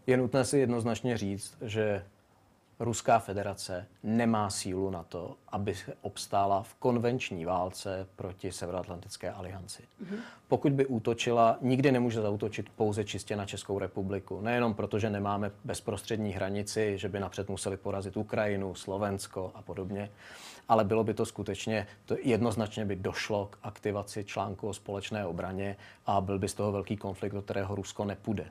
[0.07, 2.05] Je nutné si jednoznačně říct, že
[2.81, 9.83] Ruská federace nemá sílu na to, aby obstála v konvenční válce proti Severoatlantické alianci.
[9.83, 10.19] Mm-hmm.
[10.49, 14.40] Pokud by útočila, nikdy nemůže zautočit pouze čistě na Českou republiku.
[14.40, 20.11] Nejenom proto, že nemáme bezprostřední hranici, že by napřed museli porazit Ukrajinu, Slovensko a podobně,
[20.69, 25.77] ale bylo by to skutečně, to jednoznačně by došlo k aktivaci článku o společné obraně
[26.07, 28.51] a byl by z toho velký konflikt, do kterého Rusko nepůjde.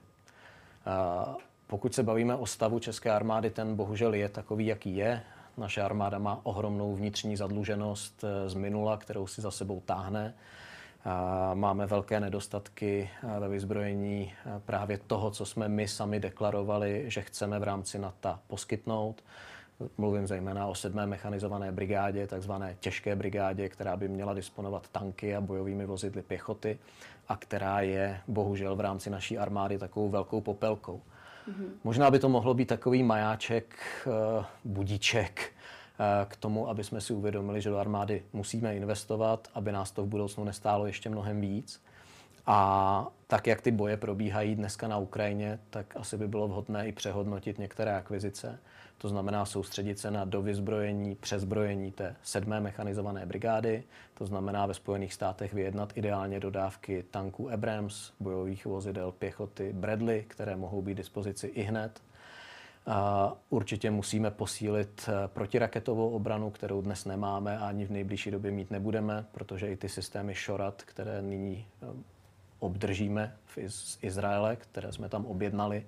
[0.88, 1.36] Uh,
[1.69, 5.21] pokud se bavíme o stavu české armády, ten bohužel je takový, jaký je.
[5.58, 10.34] Naše armáda má ohromnou vnitřní zadluženost eh, z minula, kterou si za sebou táhne.
[11.53, 17.21] Máme velké nedostatky eh, ve vyzbrojení eh, právě toho, co jsme my sami deklarovali, že
[17.21, 19.23] chceme v rámci NATO poskytnout.
[19.97, 25.41] Mluvím zejména o sedmé mechanizované brigádě, takzvané těžké brigádě, která by měla disponovat tanky a
[25.41, 26.79] bojovými vozidly pěchoty
[27.27, 31.01] a která je bohužel v rámci naší armády takovou velkou popelkou.
[31.49, 31.69] Mm-hmm.
[31.83, 35.51] Možná by to mohlo být takový majáček, uh, budíček
[35.99, 40.03] uh, k tomu, aby jsme si uvědomili, že do armády musíme investovat, aby nás to
[40.03, 41.81] v budoucnu nestálo ještě mnohem víc.
[42.45, 46.91] A tak, jak ty boje probíhají dneska na Ukrajině, tak asi by bylo vhodné i
[46.91, 48.59] přehodnotit některé akvizice
[49.01, 53.83] to znamená soustředit se na dovyzbrojení, přezbrojení té sedmé mechanizované brigády,
[54.13, 60.55] to znamená ve Spojených státech vyjednat ideálně dodávky tanků Abrams, bojových vozidel pěchoty Bradley, které
[60.55, 62.01] mohou být dispozici i hned.
[62.85, 68.51] A určitě musíme posílit eh, protiraketovou obranu, kterou dnes nemáme a ani v nejbližší době
[68.51, 71.85] mít nebudeme, protože i ty systémy Shorat, které nyní eh,
[72.59, 73.35] obdržíme
[73.67, 75.85] z Izraele, které jsme tam objednali,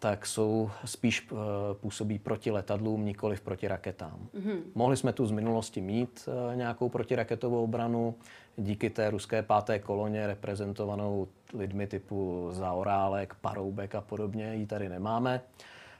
[0.00, 1.38] tak jsou spíš uh,
[1.80, 4.28] působí proti letadlům, nikoli proti raketám.
[4.34, 4.60] Mm-hmm.
[4.74, 8.14] Mohli jsme tu z minulosti mít uh, nějakou protiraketovou obranu,
[8.56, 15.42] díky té ruské páté koloně reprezentovanou lidmi typu Zaorálek, Paroubek a podobně, ji tady nemáme.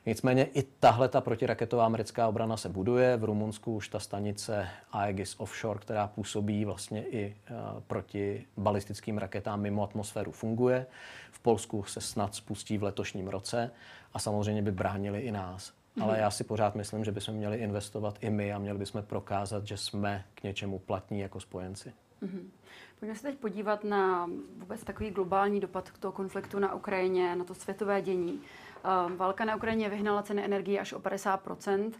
[0.06, 3.16] Nicméně i tahle ta protiraketová americká obrana se buduje.
[3.16, 9.60] V Rumunsku už ta stanice Aegis Offshore, která působí vlastně i uh, proti balistickým raketám
[9.60, 10.86] mimo atmosféru, funguje.
[11.32, 13.70] V Polsku se snad spustí v letošním roce
[14.14, 15.68] a samozřejmě by bránili i nás.
[15.70, 16.02] Mm-hmm.
[16.02, 19.66] Ale já si pořád myslím, že bychom měli investovat i my a měli bychom prokázat,
[19.66, 21.92] že jsme k něčemu platní jako spojenci.
[22.22, 22.42] Mm-hmm.
[23.00, 27.54] Pojďme se teď podívat na vůbec takový globální dopad toho konfliktu na Ukrajině, na to
[27.54, 28.40] světové dění.
[28.84, 31.92] Ehm, válka na Ukrajině vyhnala ceny energie až o 50 ehm,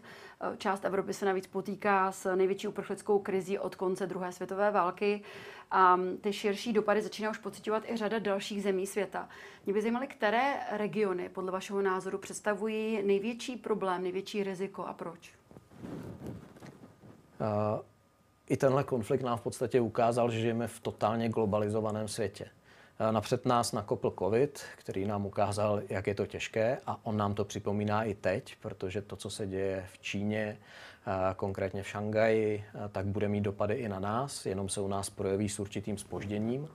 [0.57, 5.21] Část Evropy se navíc potýká s největší uprchlickou krizí od konce druhé světové války
[5.71, 9.29] a ty širší dopady začíná už pocitovat i řada dalších zemí světa.
[9.65, 15.33] Mě by zajímaly, které regiony podle vašeho názoru představují největší problém, největší riziko a proč?
[17.39, 17.79] Uh,
[18.49, 22.49] I tenhle konflikt nám v podstatě ukázal, že žijeme v totálně globalizovaném světě.
[23.11, 27.45] Napřed nás nakopl covid, který nám ukázal, jak je to těžké a on nám to
[27.45, 30.57] připomíná i teď, protože to, co se děje v Číně,
[31.35, 35.49] konkrétně v Šangaji, tak bude mít dopady i na nás, jenom se u nás projeví
[35.49, 36.67] s určitým spožděním.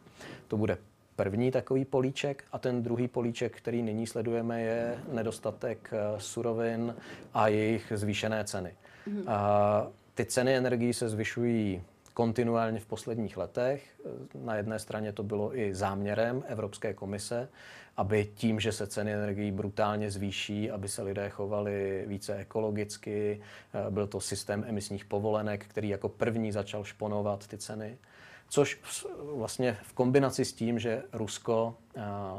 [0.48, 0.78] To bude
[1.16, 6.94] první takový políček a ten druhý políček, který nyní sledujeme, je nedostatek surovin
[7.34, 8.74] a jejich zvýšené ceny.
[9.08, 9.90] Mm-hmm.
[10.14, 11.82] Ty ceny energií se zvyšují
[12.16, 14.00] kontinuálně v posledních letech.
[14.34, 17.48] Na jedné straně to bylo i záměrem Evropské komise,
[17.96, 23.40] aby tím, že se ceny energií brutálně zvýší, aby se lidé chovali více ekologicky.
[23.90, 27.98] Byl to systém emisních povolenek, který jako první začal šponovat ty ceny.
[28.48, 28.80] Což
[29.34, 31.76] vlastně v kombinaci s tím, že Rusko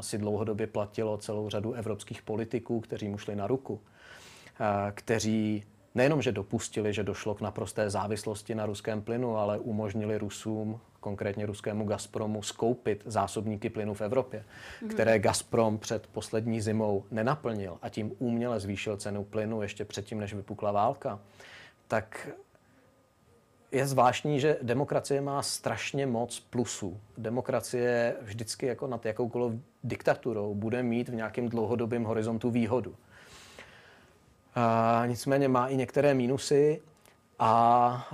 [0.00, 3.80] si dlouhodobě platilo celou řadu evropských politiků, kteří mu šli na ruku,
[4.94, 5.64] kteří
[5.98, 11.46] nejenom, že dopustili, že došlo k naprosté závislosti na ruském plynu, ale umožnili Rusům, konkrétně
[11.46, 14.44] ruskému Gazpromu, skoupit zásobníky plynu v Evropě,
[14.82, 14.88] mm.
[14.88, 20.34] které Gazprom před poslední zimou nenaplnil a tím úměle zvýšil cenu plynu ještě předtím, než
[20.34, 21.20] vypukla válka,
[21.88, 22.28] tak
[23.72, 27.00] je zvláštní, že demokracie má strašně moc plusů.
[27.18, 32.94] Demokracie vždycky jako nad jakoukoliv diktaturou bude mít v nějakém dlouhodobém horizontu výhodu.
[34.60, 36.82] A nicméně má i některé mínusy
[37.38, 38.08] a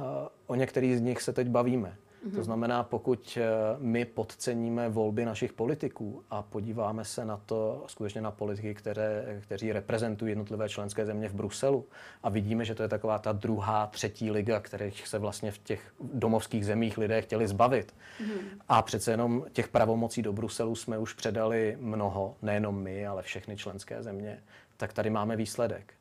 [0.46, 1.96] o některých z nich se teď bavíme.
[2.22, 2.44] To mhm.
[2.44, 3.46] znamená, pokud e,
[3.78, 9.72] my podceníme volby našich politiků a podíváme se na to, skutečně na politiky, které, kteří
[9.72, 11.87] reprezentují jednotlivé členské země v Bruselu
[12.22, 15.92] a vidíme, že to je taková ta druhá, třetí liga, kterých se vlastně v těch
[16.00, 17.94] domovských zemích lidé chtěli zbavit.
[18.20, 18.59] Mm-hmm.
[18.68, 23.57] A přece jenom těch pravomocí do Bruselu jsme už předali mnoho, nejenom my, ale všechny
[23.57, 24.42] členské země.
[24.76, 25.94] Tak tady máme výsledek.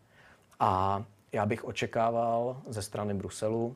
[0.59, 3.75] A já bych očekával ze strany Bruselu,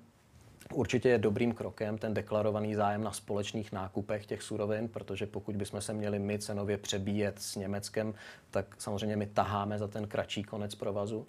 [0.74, 5.82] Určitě je dobrým krokem ten deklarovaný zájem na společných nákupech těch surovin, protože pokud bychom
[5.82, 8.14] se měli my cenově přebíjet s Německem,
[8.52, 11.28] tak samozřejmě my taháme za ten kratší konec provazu.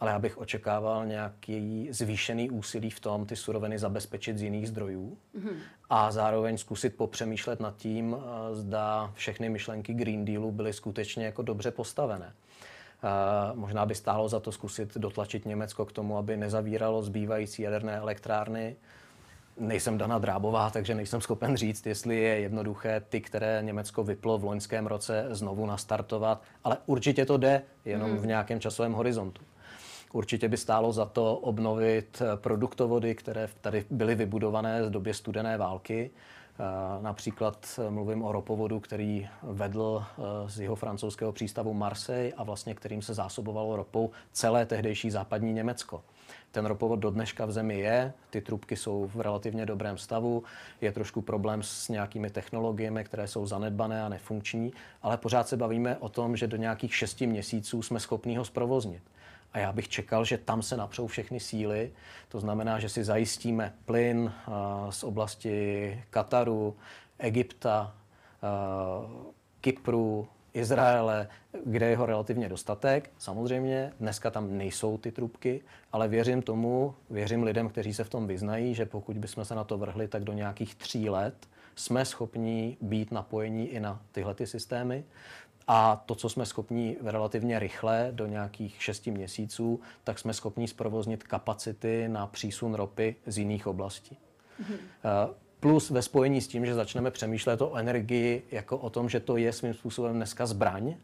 [0.00, 5.18] Ale já bych očekával nějaký zvýšený úsilí v tom ty suroviny zabezpečit z jiných zdrojů
[5.38, 5.56] mm-hmm.
[5.90, 11.42] a zároveň zkusit popřemýšlet nad tím, eh, zda všechny myšlenky Green Dealu byly skutečně jako
[11.42, 12.32] dobře postavené.
[13.54, 18.76] Možná by stálo za to zkusit dotlačit Německo k tomu, aby nezavíralo zbývající jaderné elektrárny.
[19.60, 24.44] Nejsem Dana Drábová, takže nejsem schopen říct, jestli je jednoduché ty, které Německo vyplo v
[24.44, 28.18] loňském roce, znovu nastartovat, ale určitě to jde, jenom hmm.
[28.18, 29.42] v nějakém časovém horizontu.
[30.12, 36.10] Určitě by stálo za to obnovit produktovody, které tady byly vybudované z době studené války
[37.00, 42.74] například eh, mluvím o ropovodu, který vedl eh, z jeho francouzského přístavu Marseille a vlastně
[42.74, 46.02] kterým se zásobovalo ropou celé tehdejší západní Německo.
[46.50, 50.42] Ten ropovod do dneška v zemi je, ty trubky jsou v relativně dobrém stavu,
[50.80, 55.96] je trošku problém s nějakými technologiemi, které jsou zanedbané a nefunkční, ale pořád se bavíme
[55.96, 59.02] o tom, že do nějakých šesti měsíců jsme schopni ho zprovoznit.
[59.52, 61.92] A já bych čekal, že tam se napřou všechny síly.
[62.28, 64.32] To znamená, že si zajistíme plyn
[64.90, 66.76] z oblasti Kataru,
[67.18, 67.94] Egypta,
[69.60, 71.28] Kypru, Izraele,
[71.64, 73.10] kde je ho relativně dostatek.
[73.18, 75.60] Samozřejmě dneska tam nejsou ty trubky,
[75.92, 79.64] ale věřím tomu, věřím lidem, kteří se v tom vyznají, že pokud bychom se na
[79.64, 81.34] to vrhli, tak do nějakých tří let
[81.74, 85.04] jsme schopni být napojení i na tyhle ty systémy.
[85.70, 91.22] A to, co jsme schopni relativně rychle, do nějakých 6 měsíců, tak jsme schopni zprovoznit
[91.22, 94.18] kapacity na přísun ropy z jiných oblastí.
[94.60, 94.78] Mm-hmm.
[95.60, 99.36] Plus ve spojení s tím, že začneme přemýšlet o energii jako o tom, že to
[99.36, 100.94] je svým způsobem dneska zbraň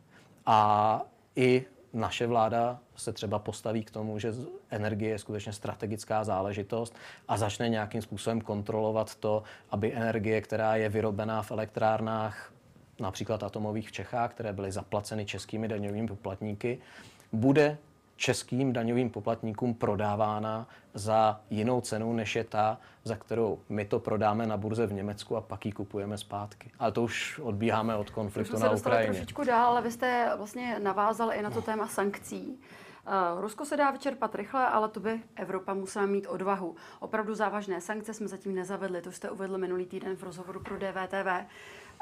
[0.47, 1.01] a
[1.37, 4.33] i naše vláda se třeba postaví k tomu, že
[4.71, 6.95] energie je skutečně strategická záležitost
[7.29, 12.54] a začne nějakým způsobem kontrolovat to, aby energie, která je vyrobená v elektrárnách
[13.01, 16.79] například atomových v Čechách, které byly zaplaceny českými daňovými poplatníky,
[17.33, 17.79] bude
[18.17, 24.47] českým daňovým poplatníkům prodávána za jinou cenu, než je ta, za kterou my to prodáme
[24.47, 26.71] na burze v Německu a pak ji kupujeme zpátky.
[26.79, 29.13] Ale to už odbíháme od konfliktu na Ukrajině.
[29.13, 32.59] trošičku dál, ale vy jste vlastně navázal i na to téma sankcí.
[33.07, 36.77] Uh, Rusko se dá vyčerpat rychle, ale to by Evropa musela mít odvahu.
[37.01, 41.47] Opravdu závažné sankce jsme zatím nezavedli, to jste uvedl minulý týden v rozhovoru pro DVTV.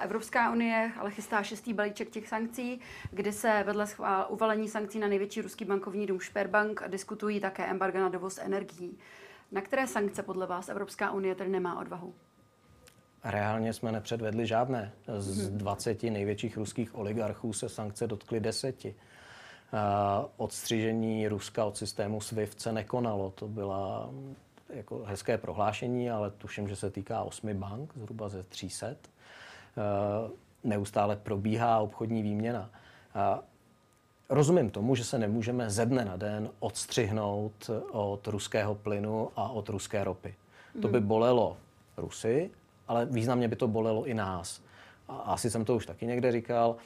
[0.03, 5.09] Evropská unie ale chystá šestý balíček těch sankcí, kde se vedle schvál, uvalení sankcí na
[5.09, 8.99] největší ruský bankovní dům Sperbank diskutují také embarga na dovoz energií.
[9.53, 12.15] Na které sankce podle vás Evropská unie tedy nemá odvahu?
[13.25, 14.93] Reálně jsme nepředvedli žádné.
[15.19, 16.13] Z 20 mhm.
[16.13, 18.95] největších ruských oligarchů se sankce dotkly deseti.
[20.37, 23.31] Odstřižení Ruska od systému SWIFT se nekonalo.
[23.31, 24.11] To byla
[24.69, 28.87] jako hezké prohlášení, ale tuším, že se týká osmi bank, zhruba ze 300.
[29.77, 30.31] Eh,
[30.65, 32.71] neustále probíhá obchodní výměna.
[34.29, 39.69] Rozumím tomu, že se nemůžeme ze dne na den odstřihnout od ruského plynu a od
[39.69, 40.35] ruské ropy.
[40.83, 41.09] To by mhm.
[41.09, 41.57] bolelo
[41.97, 42.51] Rusy,
[42.89, 44.63] ale významně by to bolelo i nás.
[45.09, 46.77] A asi jsem to už taky někde říkal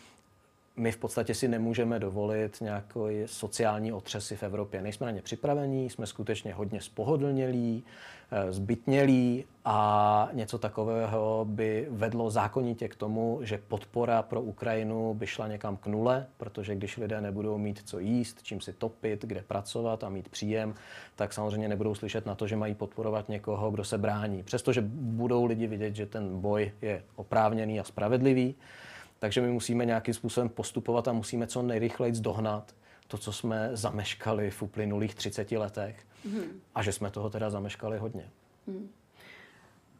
[0.77, 4.83] my v podstatě si nemůžeme dovolit nějaké sociální otřesy v Evropě.
[4.83, 7.85] Nejsme na ně připravení, jsme skutečně hodně spohodlnělí,
[8.31, 15.27] eh, zbytnělí a něco takového by vedlo zákonitě k tomu, že podpora pro Ukrajinu by
[15.27, 19.43] šla někam k nule, protože když lidé nebudou mít co jíst, čím si topit, kde
[19.43, 20.75] pracovat a mít příjem,
[21.17, 24.43] tak samozřejmě nebudou slyšet na to, že mají podporovat někoho, kdo se brání.
[24.43, 28.55] Přestože budou lidi vidět, že ten boj je oprávněný a spravedlivý,
[29.19, 32.75] takže my musíme nějakým způsobem postupovat a musíme co nejrychleji dohnat
[33.09, 35.97] to, co jsme zameškali v uplynulých 30 letech.
[36.27, 36.61] Mm.
[36.75, 38.31] A že jsme toho teda zameškali hodně.
[38.67, 38.89] Mm.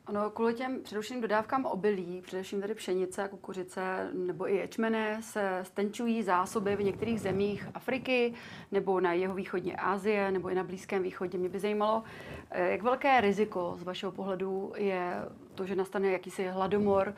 [0.07, 6.23] Ano, kvůli těm především dodávkám obilí, především tady pšenice kukuřice nebo i ječmene, se stenčují
[6.23, 8.35] zásoby v některých zemích Afriky
[8.73, 11.39] nebo na jeho východní Asie nebo i na Blízkém východě.
[11.39, 12.03] Mě by zajímalo,
[12.51, 15.13] eh, jak velké riziko z vašeho pohledu je
[15.55, 17.15] to, že nastane jakýsi hladomor,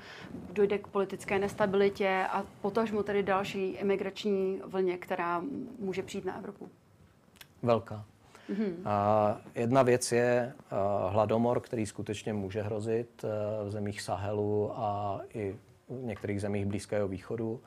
[0.53, 5.43] dojde k politické nestabilitě a potažmo tedy další imigrační vlně, která
[5.79, 6.71] může přijít na Evropu?
[7.63, 8.05] Velká.
[8.51, 8.73] Mm-hmm.
[8.85, 10.53] A jedna věc je
[11.09, 13.29] hladomor, který skutečně může hrozit e,
[13.65, 15.57] v zemích Sahelu a i
[15.89, 17.61] v některých zemích Blízkého východu.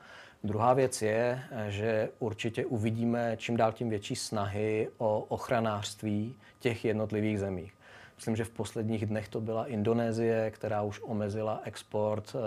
[0.44, 7.40] Druhá věc je, že určitě uvidíme čím dál tím větší snahy o ochranářství těch jednotlivých
[7.40, 7.74] zemích.
[8.16, 12.38] Myslím, že v posledních dnech to byla Indonésie, která už omezila export e,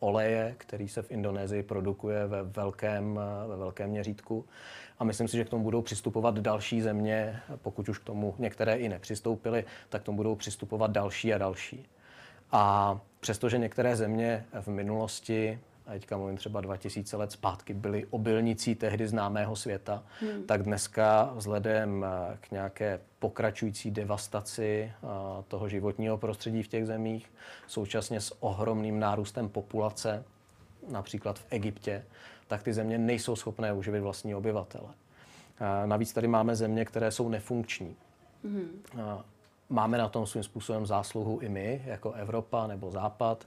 [0.00, 4.44] oleje, který se v Indonésii produkuje ve velkém, ve velkém měřítku.
[5.00, 8.76] A myslím si, že k tomu budou přistupovat další země, pokud už k tomu některé
[8.76, 11.86] i nepřistoupily, tak k tomu budou přistupovat další a další.
[12.52, 18.74] A přestože některé země v minulosti a teďka mluvím třeba 2000 let zpátky, byly obilnicí
[18.74, 20.42] tehdy známého světa, hmm.
[20.42, 22.06] tak dneska vzhledem
[22.40, 25.06] k nějaké pokračující devastaci eh,
[25.48, 27.32] toho životního prostředí v těch zemích,
[27.66, 30.24] současně s ohromným nárůstem populace,
[30.88, 32.04] například v Egyptě,
[32.50, 34.88] tak ty země nejsou schopné uživit vlastní obyvatele.
[35.86, 37.96] Navíc tady máme země, které jsou nefunkční.
[38.44, 38.82] Hmm.
[39.68, 43.46] Máme na tom svým způsobem zásluhu i my, jako Evropa nebo Západ,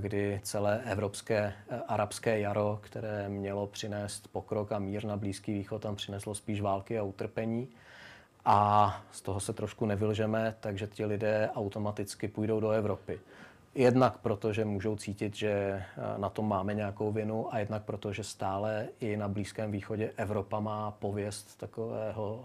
[0.00, 5.82] kdy celé evropské eh, arabské jaro, které mělo přinést pokrok a mír na Blízký východ,
[5.82, 7.68] tam přineslo spíš války a utrpení.
[8.44, 13.20] A z toho se trošku nevylžeme, takže ti lidé automaticky půjdou do Evropy.
[13.74, 15.84] Jednak proto, že můžou cítit, že eh,
[16.16, 20.60] na tom máme nějakou vinu a jednak proto, že stále i na Blízkém východě Evropa
[20.60, 22.44] má pověst takového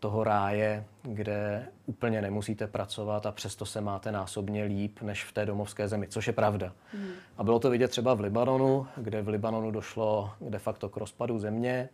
[0.00, 5.46] toho ráje, kde úplně nemusíte pracovat a přesto se máte násobně líp než v té
[5.46, 6.72] domovské zemi, což je pravda.
[6.92, 7.10] Hmm.
[7.38, 11.38] A bylo to vidět třeba v Libanonu, kde v Libanonu došlo de facto k rozpadu
[11.38, 11.88] země.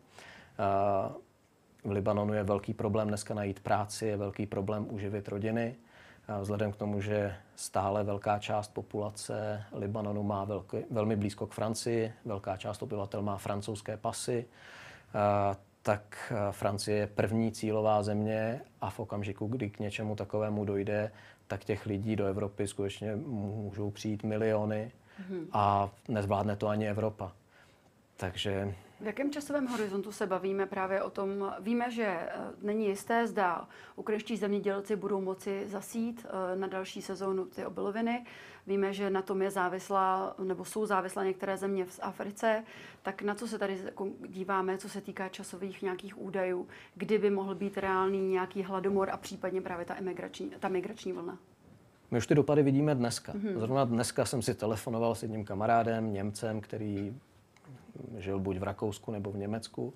[1.85, 5.75] V Libanonu je velký problém dneska najít práci, je velký problém uživit rodiny.
[6.41, 12.12] Vzhledem k tomu, že stále velká část populace Libanonu má velký, velmi blízko k Francii,
[12.24, 14.47] velká část obyvatel má francouzské pasy,
[15.83, 21.12] tak Francie je první cílová země a v okamžiku, kdy k něčemu takovému dojde,
[21.47, 25.47] tak těch lidí do Evropy skutečně můžou přijít miliony mm-hmm.
[25.53, 27.33] a nezvládne to ani Evropa.
[28.16, 31.53] Takže v jakém časovém horizontu se bavíme právě o tom?
[31.61, 32.30] Víme, že eh,
[32.62, 38.24] není jisté, zda ukrajinští zemědělci budou moci zasít eh, na další sezónu ty obiloviny.
[38.66, 42.64] Víme, že na tom je závislá, nebo jsou závislá některé země v Africe.
[43.03, 43.78] Tak na co se tady
[44.28, 49.16] díváme, co se týká časových nějakých údajů, kdy by mohl být reálný nějaký hladomor a
[49.16, 51.38] případně právě ta, imigrační, ta migrační vlna?
[52.11, 53.32] My už ty dopady vidíme dneska.
[53.32, 53.59] Mm-hmm.
[53.59, 57.14] Zrovna dneska jsem si telefonoval s jedním kamarádem, Němcem, který
[58.19, 59.95] žil buď v Rakousku nebo v Německu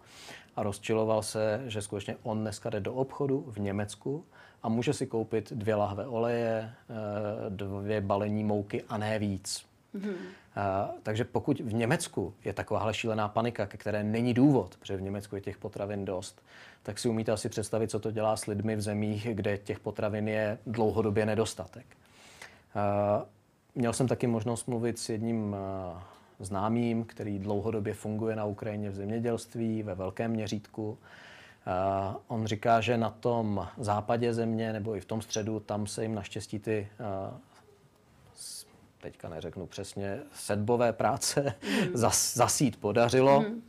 [0.56, 4.24] a rozčiloval se, že skutečně on dneska jde do obchodu v Německu
[4.62, 9.66] a může si koupit dvě lahve oleje, eh, dvě balení mouky a ne víc.
[9.94, 10.14] Mm-hmm.
[11.02, 15.34] Takže pokud v Německu je takováhle šílená panika, ke které není důvod, protože v Německu
[15.34, 16.42] je těch potravin dost,
[16.82, 20.28] tak si umíte asi představit, co to dělá s lidmi v zemích, kde těch potravin
[20.28, 21.86] je dlouhodobě nedostatek.
[23.74, 25.56] Měl jsem taky možnost mluvit s jedním
[26.44, 30.90] známým, který dlouhodobě funguje na Ukrajině v zemědělství ve velkém měřítku.
[30.90, 36.02] Uh, on říká, že na tom západě země nebo i v tom středu, tam se
[36.02, 37.38] jim naštěstí ty, uh,
[39.00, 41.90] teďka neřeknu přesně, sedbové práce mm.
[41.94, 43.40] zas, zasít podařilo.
[43.40, 43.62] Mm.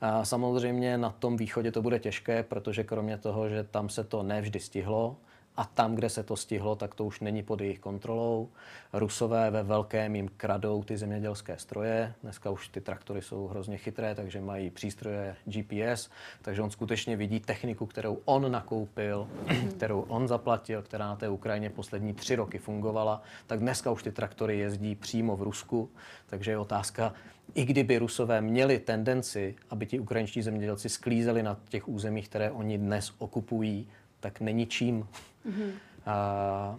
[0.00, 4.22] A samozřejmě na tom východě to bude těžké, protože kromě toho, že tam se to
[4.22, 5.16] nevždy stihlo,
[5.58, 8.48] a tam, kde se to stihlo, tak to už není pod jejich kontrolou.
[8.92, 12.14] Rusové ve velkém jim kradou ty zemědělské stroje.
[12.22, 16.10] Dneska už ty traktory jsou hrozně chytré, takže mají přístroje GPS,
[16.42, 19.28] takže on skutečně vidí techniku, kterou on nakoupil,
[19.76, 23.22] kterou on zaplatil, která na té Ukrajině poslední tři roky fungovala.
[23.46, 25.90] Tak dneska už ty traktory jezdí přímo v Rusku,
[26.26, 27.12] takže je otázka,
[27.54, 32.78] i kdyby Rusové měli tendenci, aby ti ukrajinští zemědělci sklízeli na těch územích, které oni
[32.78, 33.88] dnes okupují,
[34.20, 35.08] tak není čím.
[35.46, 35.70] Mm-hmm.
[36.06, 36.78] A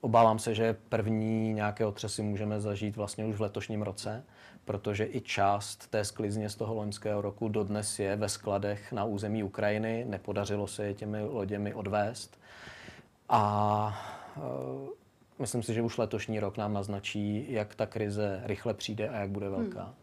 [0.00, 4.24] obávám se, že první nějaké otřesy můžeme zažít vlastně už v letošním roce,
[4.64, 9.42] protože i část té sklizně z toho loňského roku dodnes je ve skladech na území
[9.42, 10.04] Ukrajiny.
[10.08, 12.40] Nepodařilo se je těmi loděmi odvést.
[13.28, 14.02] A
[14.36, 14.88] uh,
[15.38, 19.30] myslím si, že už letošní rok nám naznačí, jak ta krize rychle přijde a jak
[19.30, 19.82] bude velká.
[19.82, 19.94] Hmm.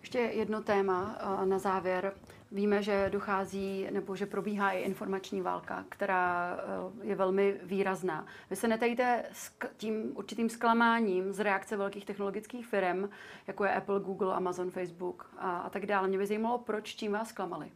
[0.00, 2.12] Ještě jedno téma na závěr.
[2.52, 8.26] Víme, že dochází nebo že probíhá i informační válka, která eh, je velmi výrazná.
[8.50, 13.08] Vy se netajíte s tím určitým zklamáním z reakce velkých technologických firm,
[13.46, 16.08] jako je Apple, Google, Amazon, Facebook a, a tak dále.
[16.08, 17.70] Mě by zajímalo, proč tím vás zklamali.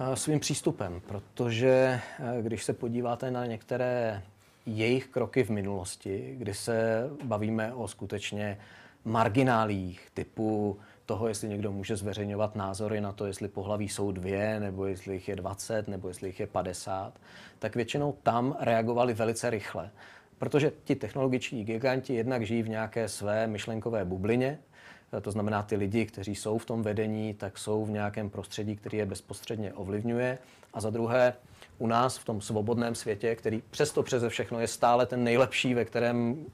[0.00, 4.22] Eh, svým přístupem, protože eh, když se podíváte na některé
[4.66, 8.58] jejich kroky v minulosti, kdy se bavíme o skutečně
[9.04, 14.86] marginálích typu toho, jestli někdo může zveřejňovat názory na to, jestli pohlaví jsou dvě, nebo
[14.86, 17.12] jestli jich je 20, nebo jestli jich je 50,
[17.58, 19.90] tak většinou tam reagovali velice rychle.
[20.38, 24.58] Protože ti technologiční giganti jednak žijí v nějaké své myšlenkové bublině,
[25.20, 28.98] to znamená, ty lidi, kteří jsou v tom vedení, tak jsou v nějakém prostředí, který
[28.98, 30.38] je bezprostředně ovlivňuje.
[30.74, 31.34] A za druhé,
[31.78, 35.84] u nás v tom svobodném světě, který přesto přeze všechno je stále ten nejlepší, ve
[35.84, 36.44] kterém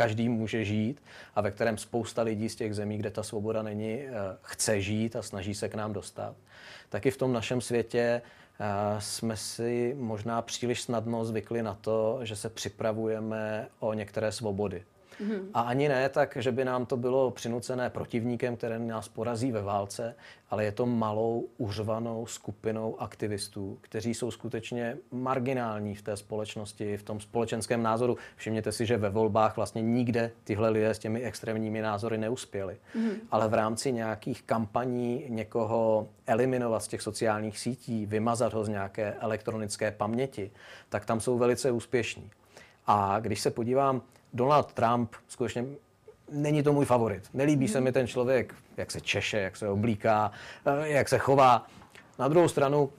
[0.00, 1.02] každý může žít
[1.34, 3.98] a ve kterém spousta lidí z těch zemí, kde ta svoboda není,
[4.42, 6.36] chce žít a snaží se k nám dostat,
[6.88, 8.22] tak i v tom našem světě
[8.98, 14.82] jsme si možná příliš snadno zvykli na to, že se připravujeme o některé svobody.
[15.20, 15.40] Mm-hmm.
[15.54, 19.62] A ani ne tak, že by nám to bylo přinucené protivníkem, který nás porazí ve
[19.62, 20.14] válce,
[20.50, 27.02] ale je to malou, uřvanou skupinou aktivistů, kteří jsou skutečně marginální v té společnosti, v
[27.02, 28.16] tom společenském názoru.
[28.36, 32.76] Všimněte si, že ve volbách vlastně nikde tyhle lidé s těmi extrémními názory neuspěli.
[32.96, 33.14] Mm-hmm.
[33.30, 39.12] Ale v rámci nějakých kampaní někoho eliminovat z těch sociálních sítí, vymazat ho z nějaké
[39.12, 40.50] elektronické paměti,
[40.88, 42.30] tak tam jsou velice úspěšní.
[42.86, 44.02] A když se podívám
[44.32, 45.64] Donald Trump skutečně
[46.32, 47.28] není to můj favorit.
[47.34, 50.30] Nelíbí se mi ten člověk, jak se češe, jak se oblíká,
[50.66, 51.66] eh, jak se chová.
[52.18, 52.90] Na druhou stranu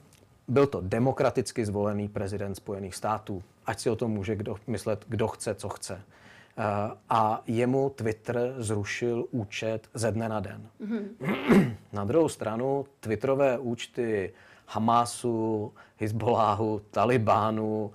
[0.48, 3.42] byl to demokraticky zvolený prezident Spojených států.
[3.66, 6.02] Ať si o tom může kdo myslet, kdo chce, co chce.
[6.58, 10.68] Eh, a jemu Twitter zrušil účet ze dne na den.
[10.80, 11.74] Mm-hmm.
[11.92, 14.32] Na druhou stranu Twitterové účty
[14.66, 17.92] Hamásu, Hezbolláhu, Talibánu,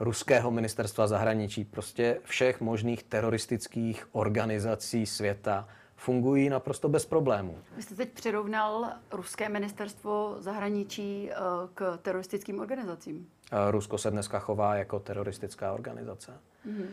[0.00, 7.58] ruského ministerstva zahraničí, prostě všech možných teroristických organizací světa fungují naprosto bez problémů.
[7.76, 11.34] Vy jste teď přirovnal ruské ministerstvo zahraničí eh,
[11.74, 13.28] k teroristickým organizacím.
[13.70, 16.32] Rusko se dneska chová jako teroristická organizace.
[16.66, 16.86] Mm-hmm.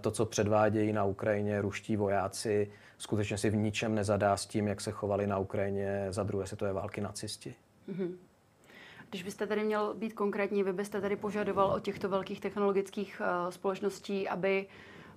[0.00, 4.80] To, co předvádějí na Ukrajině ruští vojáci, skutečně si v ničem nezadá s tím, jak
[4.80, 7.54] se chovali na Ukrajině za druhé světové války nacisti.
[7.88, 8.16] Mm-hmm.
[9.12, 13.50] Když byste tady měl být konkrétní, vy byste tady požadoval od těchto velkých technologických uh,
[13.50, 14.66] společností, aby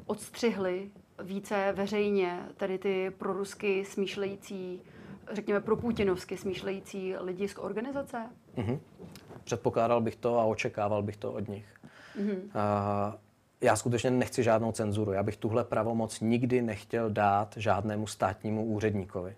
[0.05, 0.89] odstřihli
[1.23, 4.81] více veřejně tady ty prorusky smýšlející,
[5.31, 8.29] řekněme pro putinovsky smýšlející lidi z organizace?
[8.57, 8.79] Mm-hmm.
[9.43, 11.65] Předpokládal bych to a očekával bych to od nich.
[12.19, 12.39] Mm-hmm.
[12.43, 13.15] Uh,
[13.61, 15.11] já skutečně nechci žádnou cenzuru.
[15.11, 19.35] Já bych tuhle pravomoc nikdy nechtěl dát žádnému státnímu úředníkovi.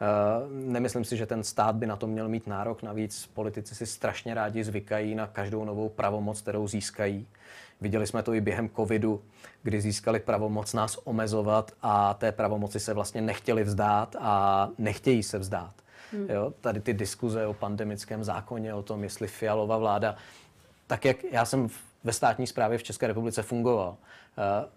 [0.00, 2.82] Eh, nemyslím si, že ten stát by na to měl mít nárok.
[2.82, 7.26] Navíc politici si strašně rádi zvykají na každou novou pravomoc, kterou získají.
[7.80, 9.22] Viděli jsme to i během covidu,
[9.62, 15.38] kdy získali pravomoc nás omezovat a té pravomoci se vlastně nechtěli vzdát a nechtějí se
[15.38, 15.72] vzdát.
[16.12, 16.26] Hmm.
[16.30, 20.16] Jo, tady ty diskuze o pandemickém zákoně, o tom, jestli fialová vláda,
[20.86, 21.68] tak jak já jsem
[22.04, 23.96] ve státní správě v České republice fungoval,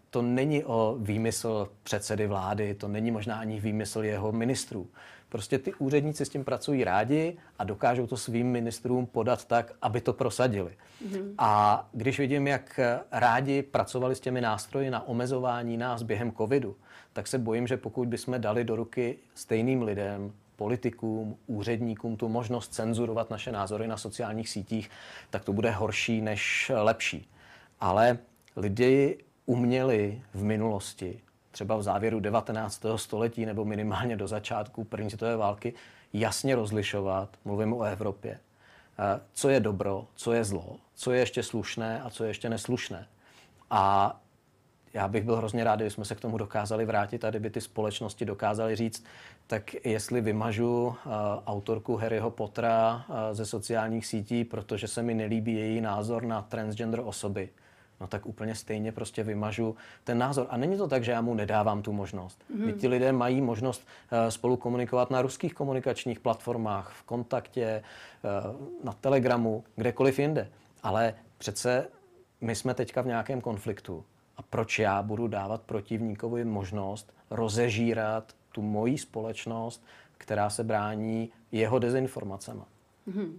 [0.10, 4.88] to není o výmysl předsedy vlády, to není možná ani výmysl jeho ministrů.
[5.30, 10.01] Prostě ty úředníci s tím pracují rádi a dokážou to svým ministrům podat tak, aby
[10.01, 10.72] to prosadili.
[11.08, 11.34] Mm-hmm.
[11.38, 12.80] A když vidím, jak
[13.12, 16.76] rádi pracovali s těmi nástroji na omezování nás během covidu,
[17.14, 22.74] tak se bojím, že pokud bychom dali do ruky stejným lidem, politikům, úředníkům tu možnost
[22.74, 24.89] cenzurovat naše názory na sociálních sítích,
[25.30, 27.30] tak to bude horší než lepší.
[27.80, 28.18] Ale
[28.56, 31.21] lidi uměli v minulosti
[31.51, 32.85] třeba v závěru 19.
[32.95, 35.73] století nebo minimálně do začátku první světové války
[36.13, 38.39] jasně rozlišovat, mluvím o Evropě,
[38.99, 42.49] eh, co je dobro, co je zlo, co je ještě slušné a co je ještě
[42.49, 43.07] neslušné.
[43.69, 44.15] A
[44.93, 48.25] já bych byl hrozně rád, kdybychom se k tomu dokázali vrátit a kdyby ty společnosti
[48.25, 49.05] dokázaly říct,
[49.47, 50.93] tak jestli vymažu uh,
[51.45, 57.01] autorku Harryho Pottera uh, ze sociálních sítí, protože se mi nelíbí její názor na transgender
[57.03, 57.49] osoby,
[58.01, 60.47] no tak úplně stejně prostě vymažu ten názor.
[60.49, 62.43] A není to tak, že já mu nedávám tu možnost.
[62.55, 62.73] Mm.
[62.73, 67.83] ti lidé mají možnost uh, spolu komunikovat na ruských komunikačních platformách, v kontaktě,
[68.23, 70.49] uh, na Telegramu, kdekoliv jinde.
[70.83, 71.87] Ale přece
[72.41, 74.05] my jsme teďka v nějakém konfliktu.
[74.37, 79.83] A proč já budu dávat protivníkovi možnost rozežírat tu moji společnost,
[80.17, 82.65] která se brání jeho dezinformacema?
[83.07, 83.33] Mm-hmm.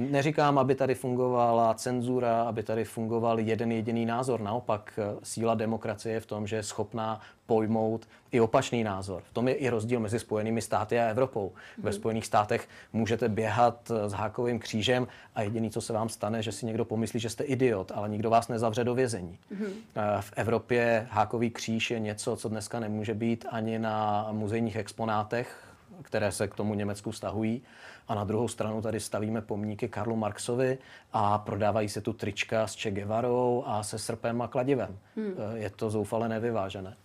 [0.00, 4.40] Neříkám, aby tady fungovala cenzura, aby tady fungoval jeden jediný názor.
[4.40, 9.22] Naopak, eh, síla demokracie je v tom, že je schopná pojmout i opačný názor.
[9.30, 11.48] V tom je i rozdíl mezi Spojenými státy a Evropou.
[11.48, 11.84] Hmm.
[11.84, 11.98] Ve mhm.
[11.98, 16.52] Spojených státech můžete běhat eh, s hákovým křížem a jediný, co se vám stane, že
[16.52, 19.38] si někdo pomyslí, že jste idiot, ale nikdo vás nezavře do vězení.
[19.50, 19.72] Hmm.
[20.20, 25.69] V Evropě hákový kříž je něco, co dneska nemůže být ani na muzejních exponátech,
[26.02, 27.62] které se k tomu Německu stahují.
[28.08, 30.78] A na druhou stranu tady stavíme pomníky Karlu Marxovi
[31.12, 34.98] a prodávají se tu trička s Che Guevarou a se srpem a kladivem.
[35.16, 35.34] Hmm.
[35.54, 36.96] Eh, je to zoufale nevyvážené.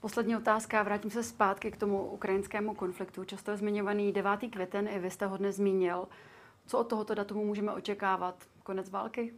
[0.00, 3.24] Poslední otázka, vrátím se zpátky k tomu ukrajinskému konfliktu.
[3.24, 4.40] Často je zmiňovaný 9.
[4.50, 6.04] květen, i vy jste ho dnes zmínil.
[6.66, 8.34] Co od tohoto datumu můžeme očekávat?
[8.62, 9.32] Konec války?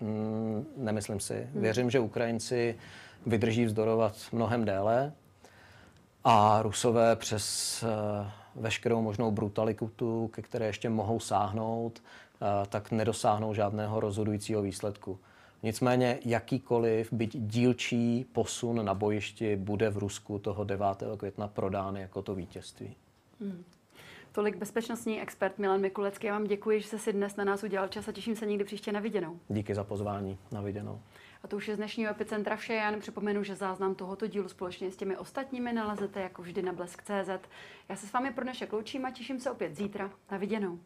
[0.00, 1.48] Hmm, nemyslím si.
[1.52, 1.62] Hmm.
[1.62, 2.78] Věřím, že Ukrajinci
[3.26, 5.12] vydrží vzdorovat mnohem déle
[6.28, 12.02] a Rusové přes uh, veškerou možnou brutalitu, ke které ještě mohou sáhnout,
[12.40, 15.18] uh, tak nedosáhnou žádného rozhodujícího výsledku.
[15.62, 20.86] Nicméně jakýkoliv, byť dílčí posun na bojišti bude v Rusku toho 9.
[21.16, 22.96] května prodán jako to vítězství.
[23.40, 23.64] Hmm.
[24.32, 26.26] Tolik bezpečnostní expert Milan Mikulecký.
[26.26, 28.64] Já vám děkuji, že jste si dnes na nás udělal čas a těším se někdy
[28.64, 29.38] příště na viděnou.
[29.48, 30.38] Díky za pozvání.
[30.52, 31.00] Na viděnou.
[31.42, 32.74] A to už je z dnešního epicentra vše.
[32.74, 36.72] Já jen připomenu, že záznam tohoto dílu společně s těmi ostatními nalezete jako vždy na
[36.72, 37.48] blesk.cz.
[37.88, 40.10] Já se s vámi pro dnešek loučím a těším se opět zítra.
[40.30, 40.80] Na viděnou.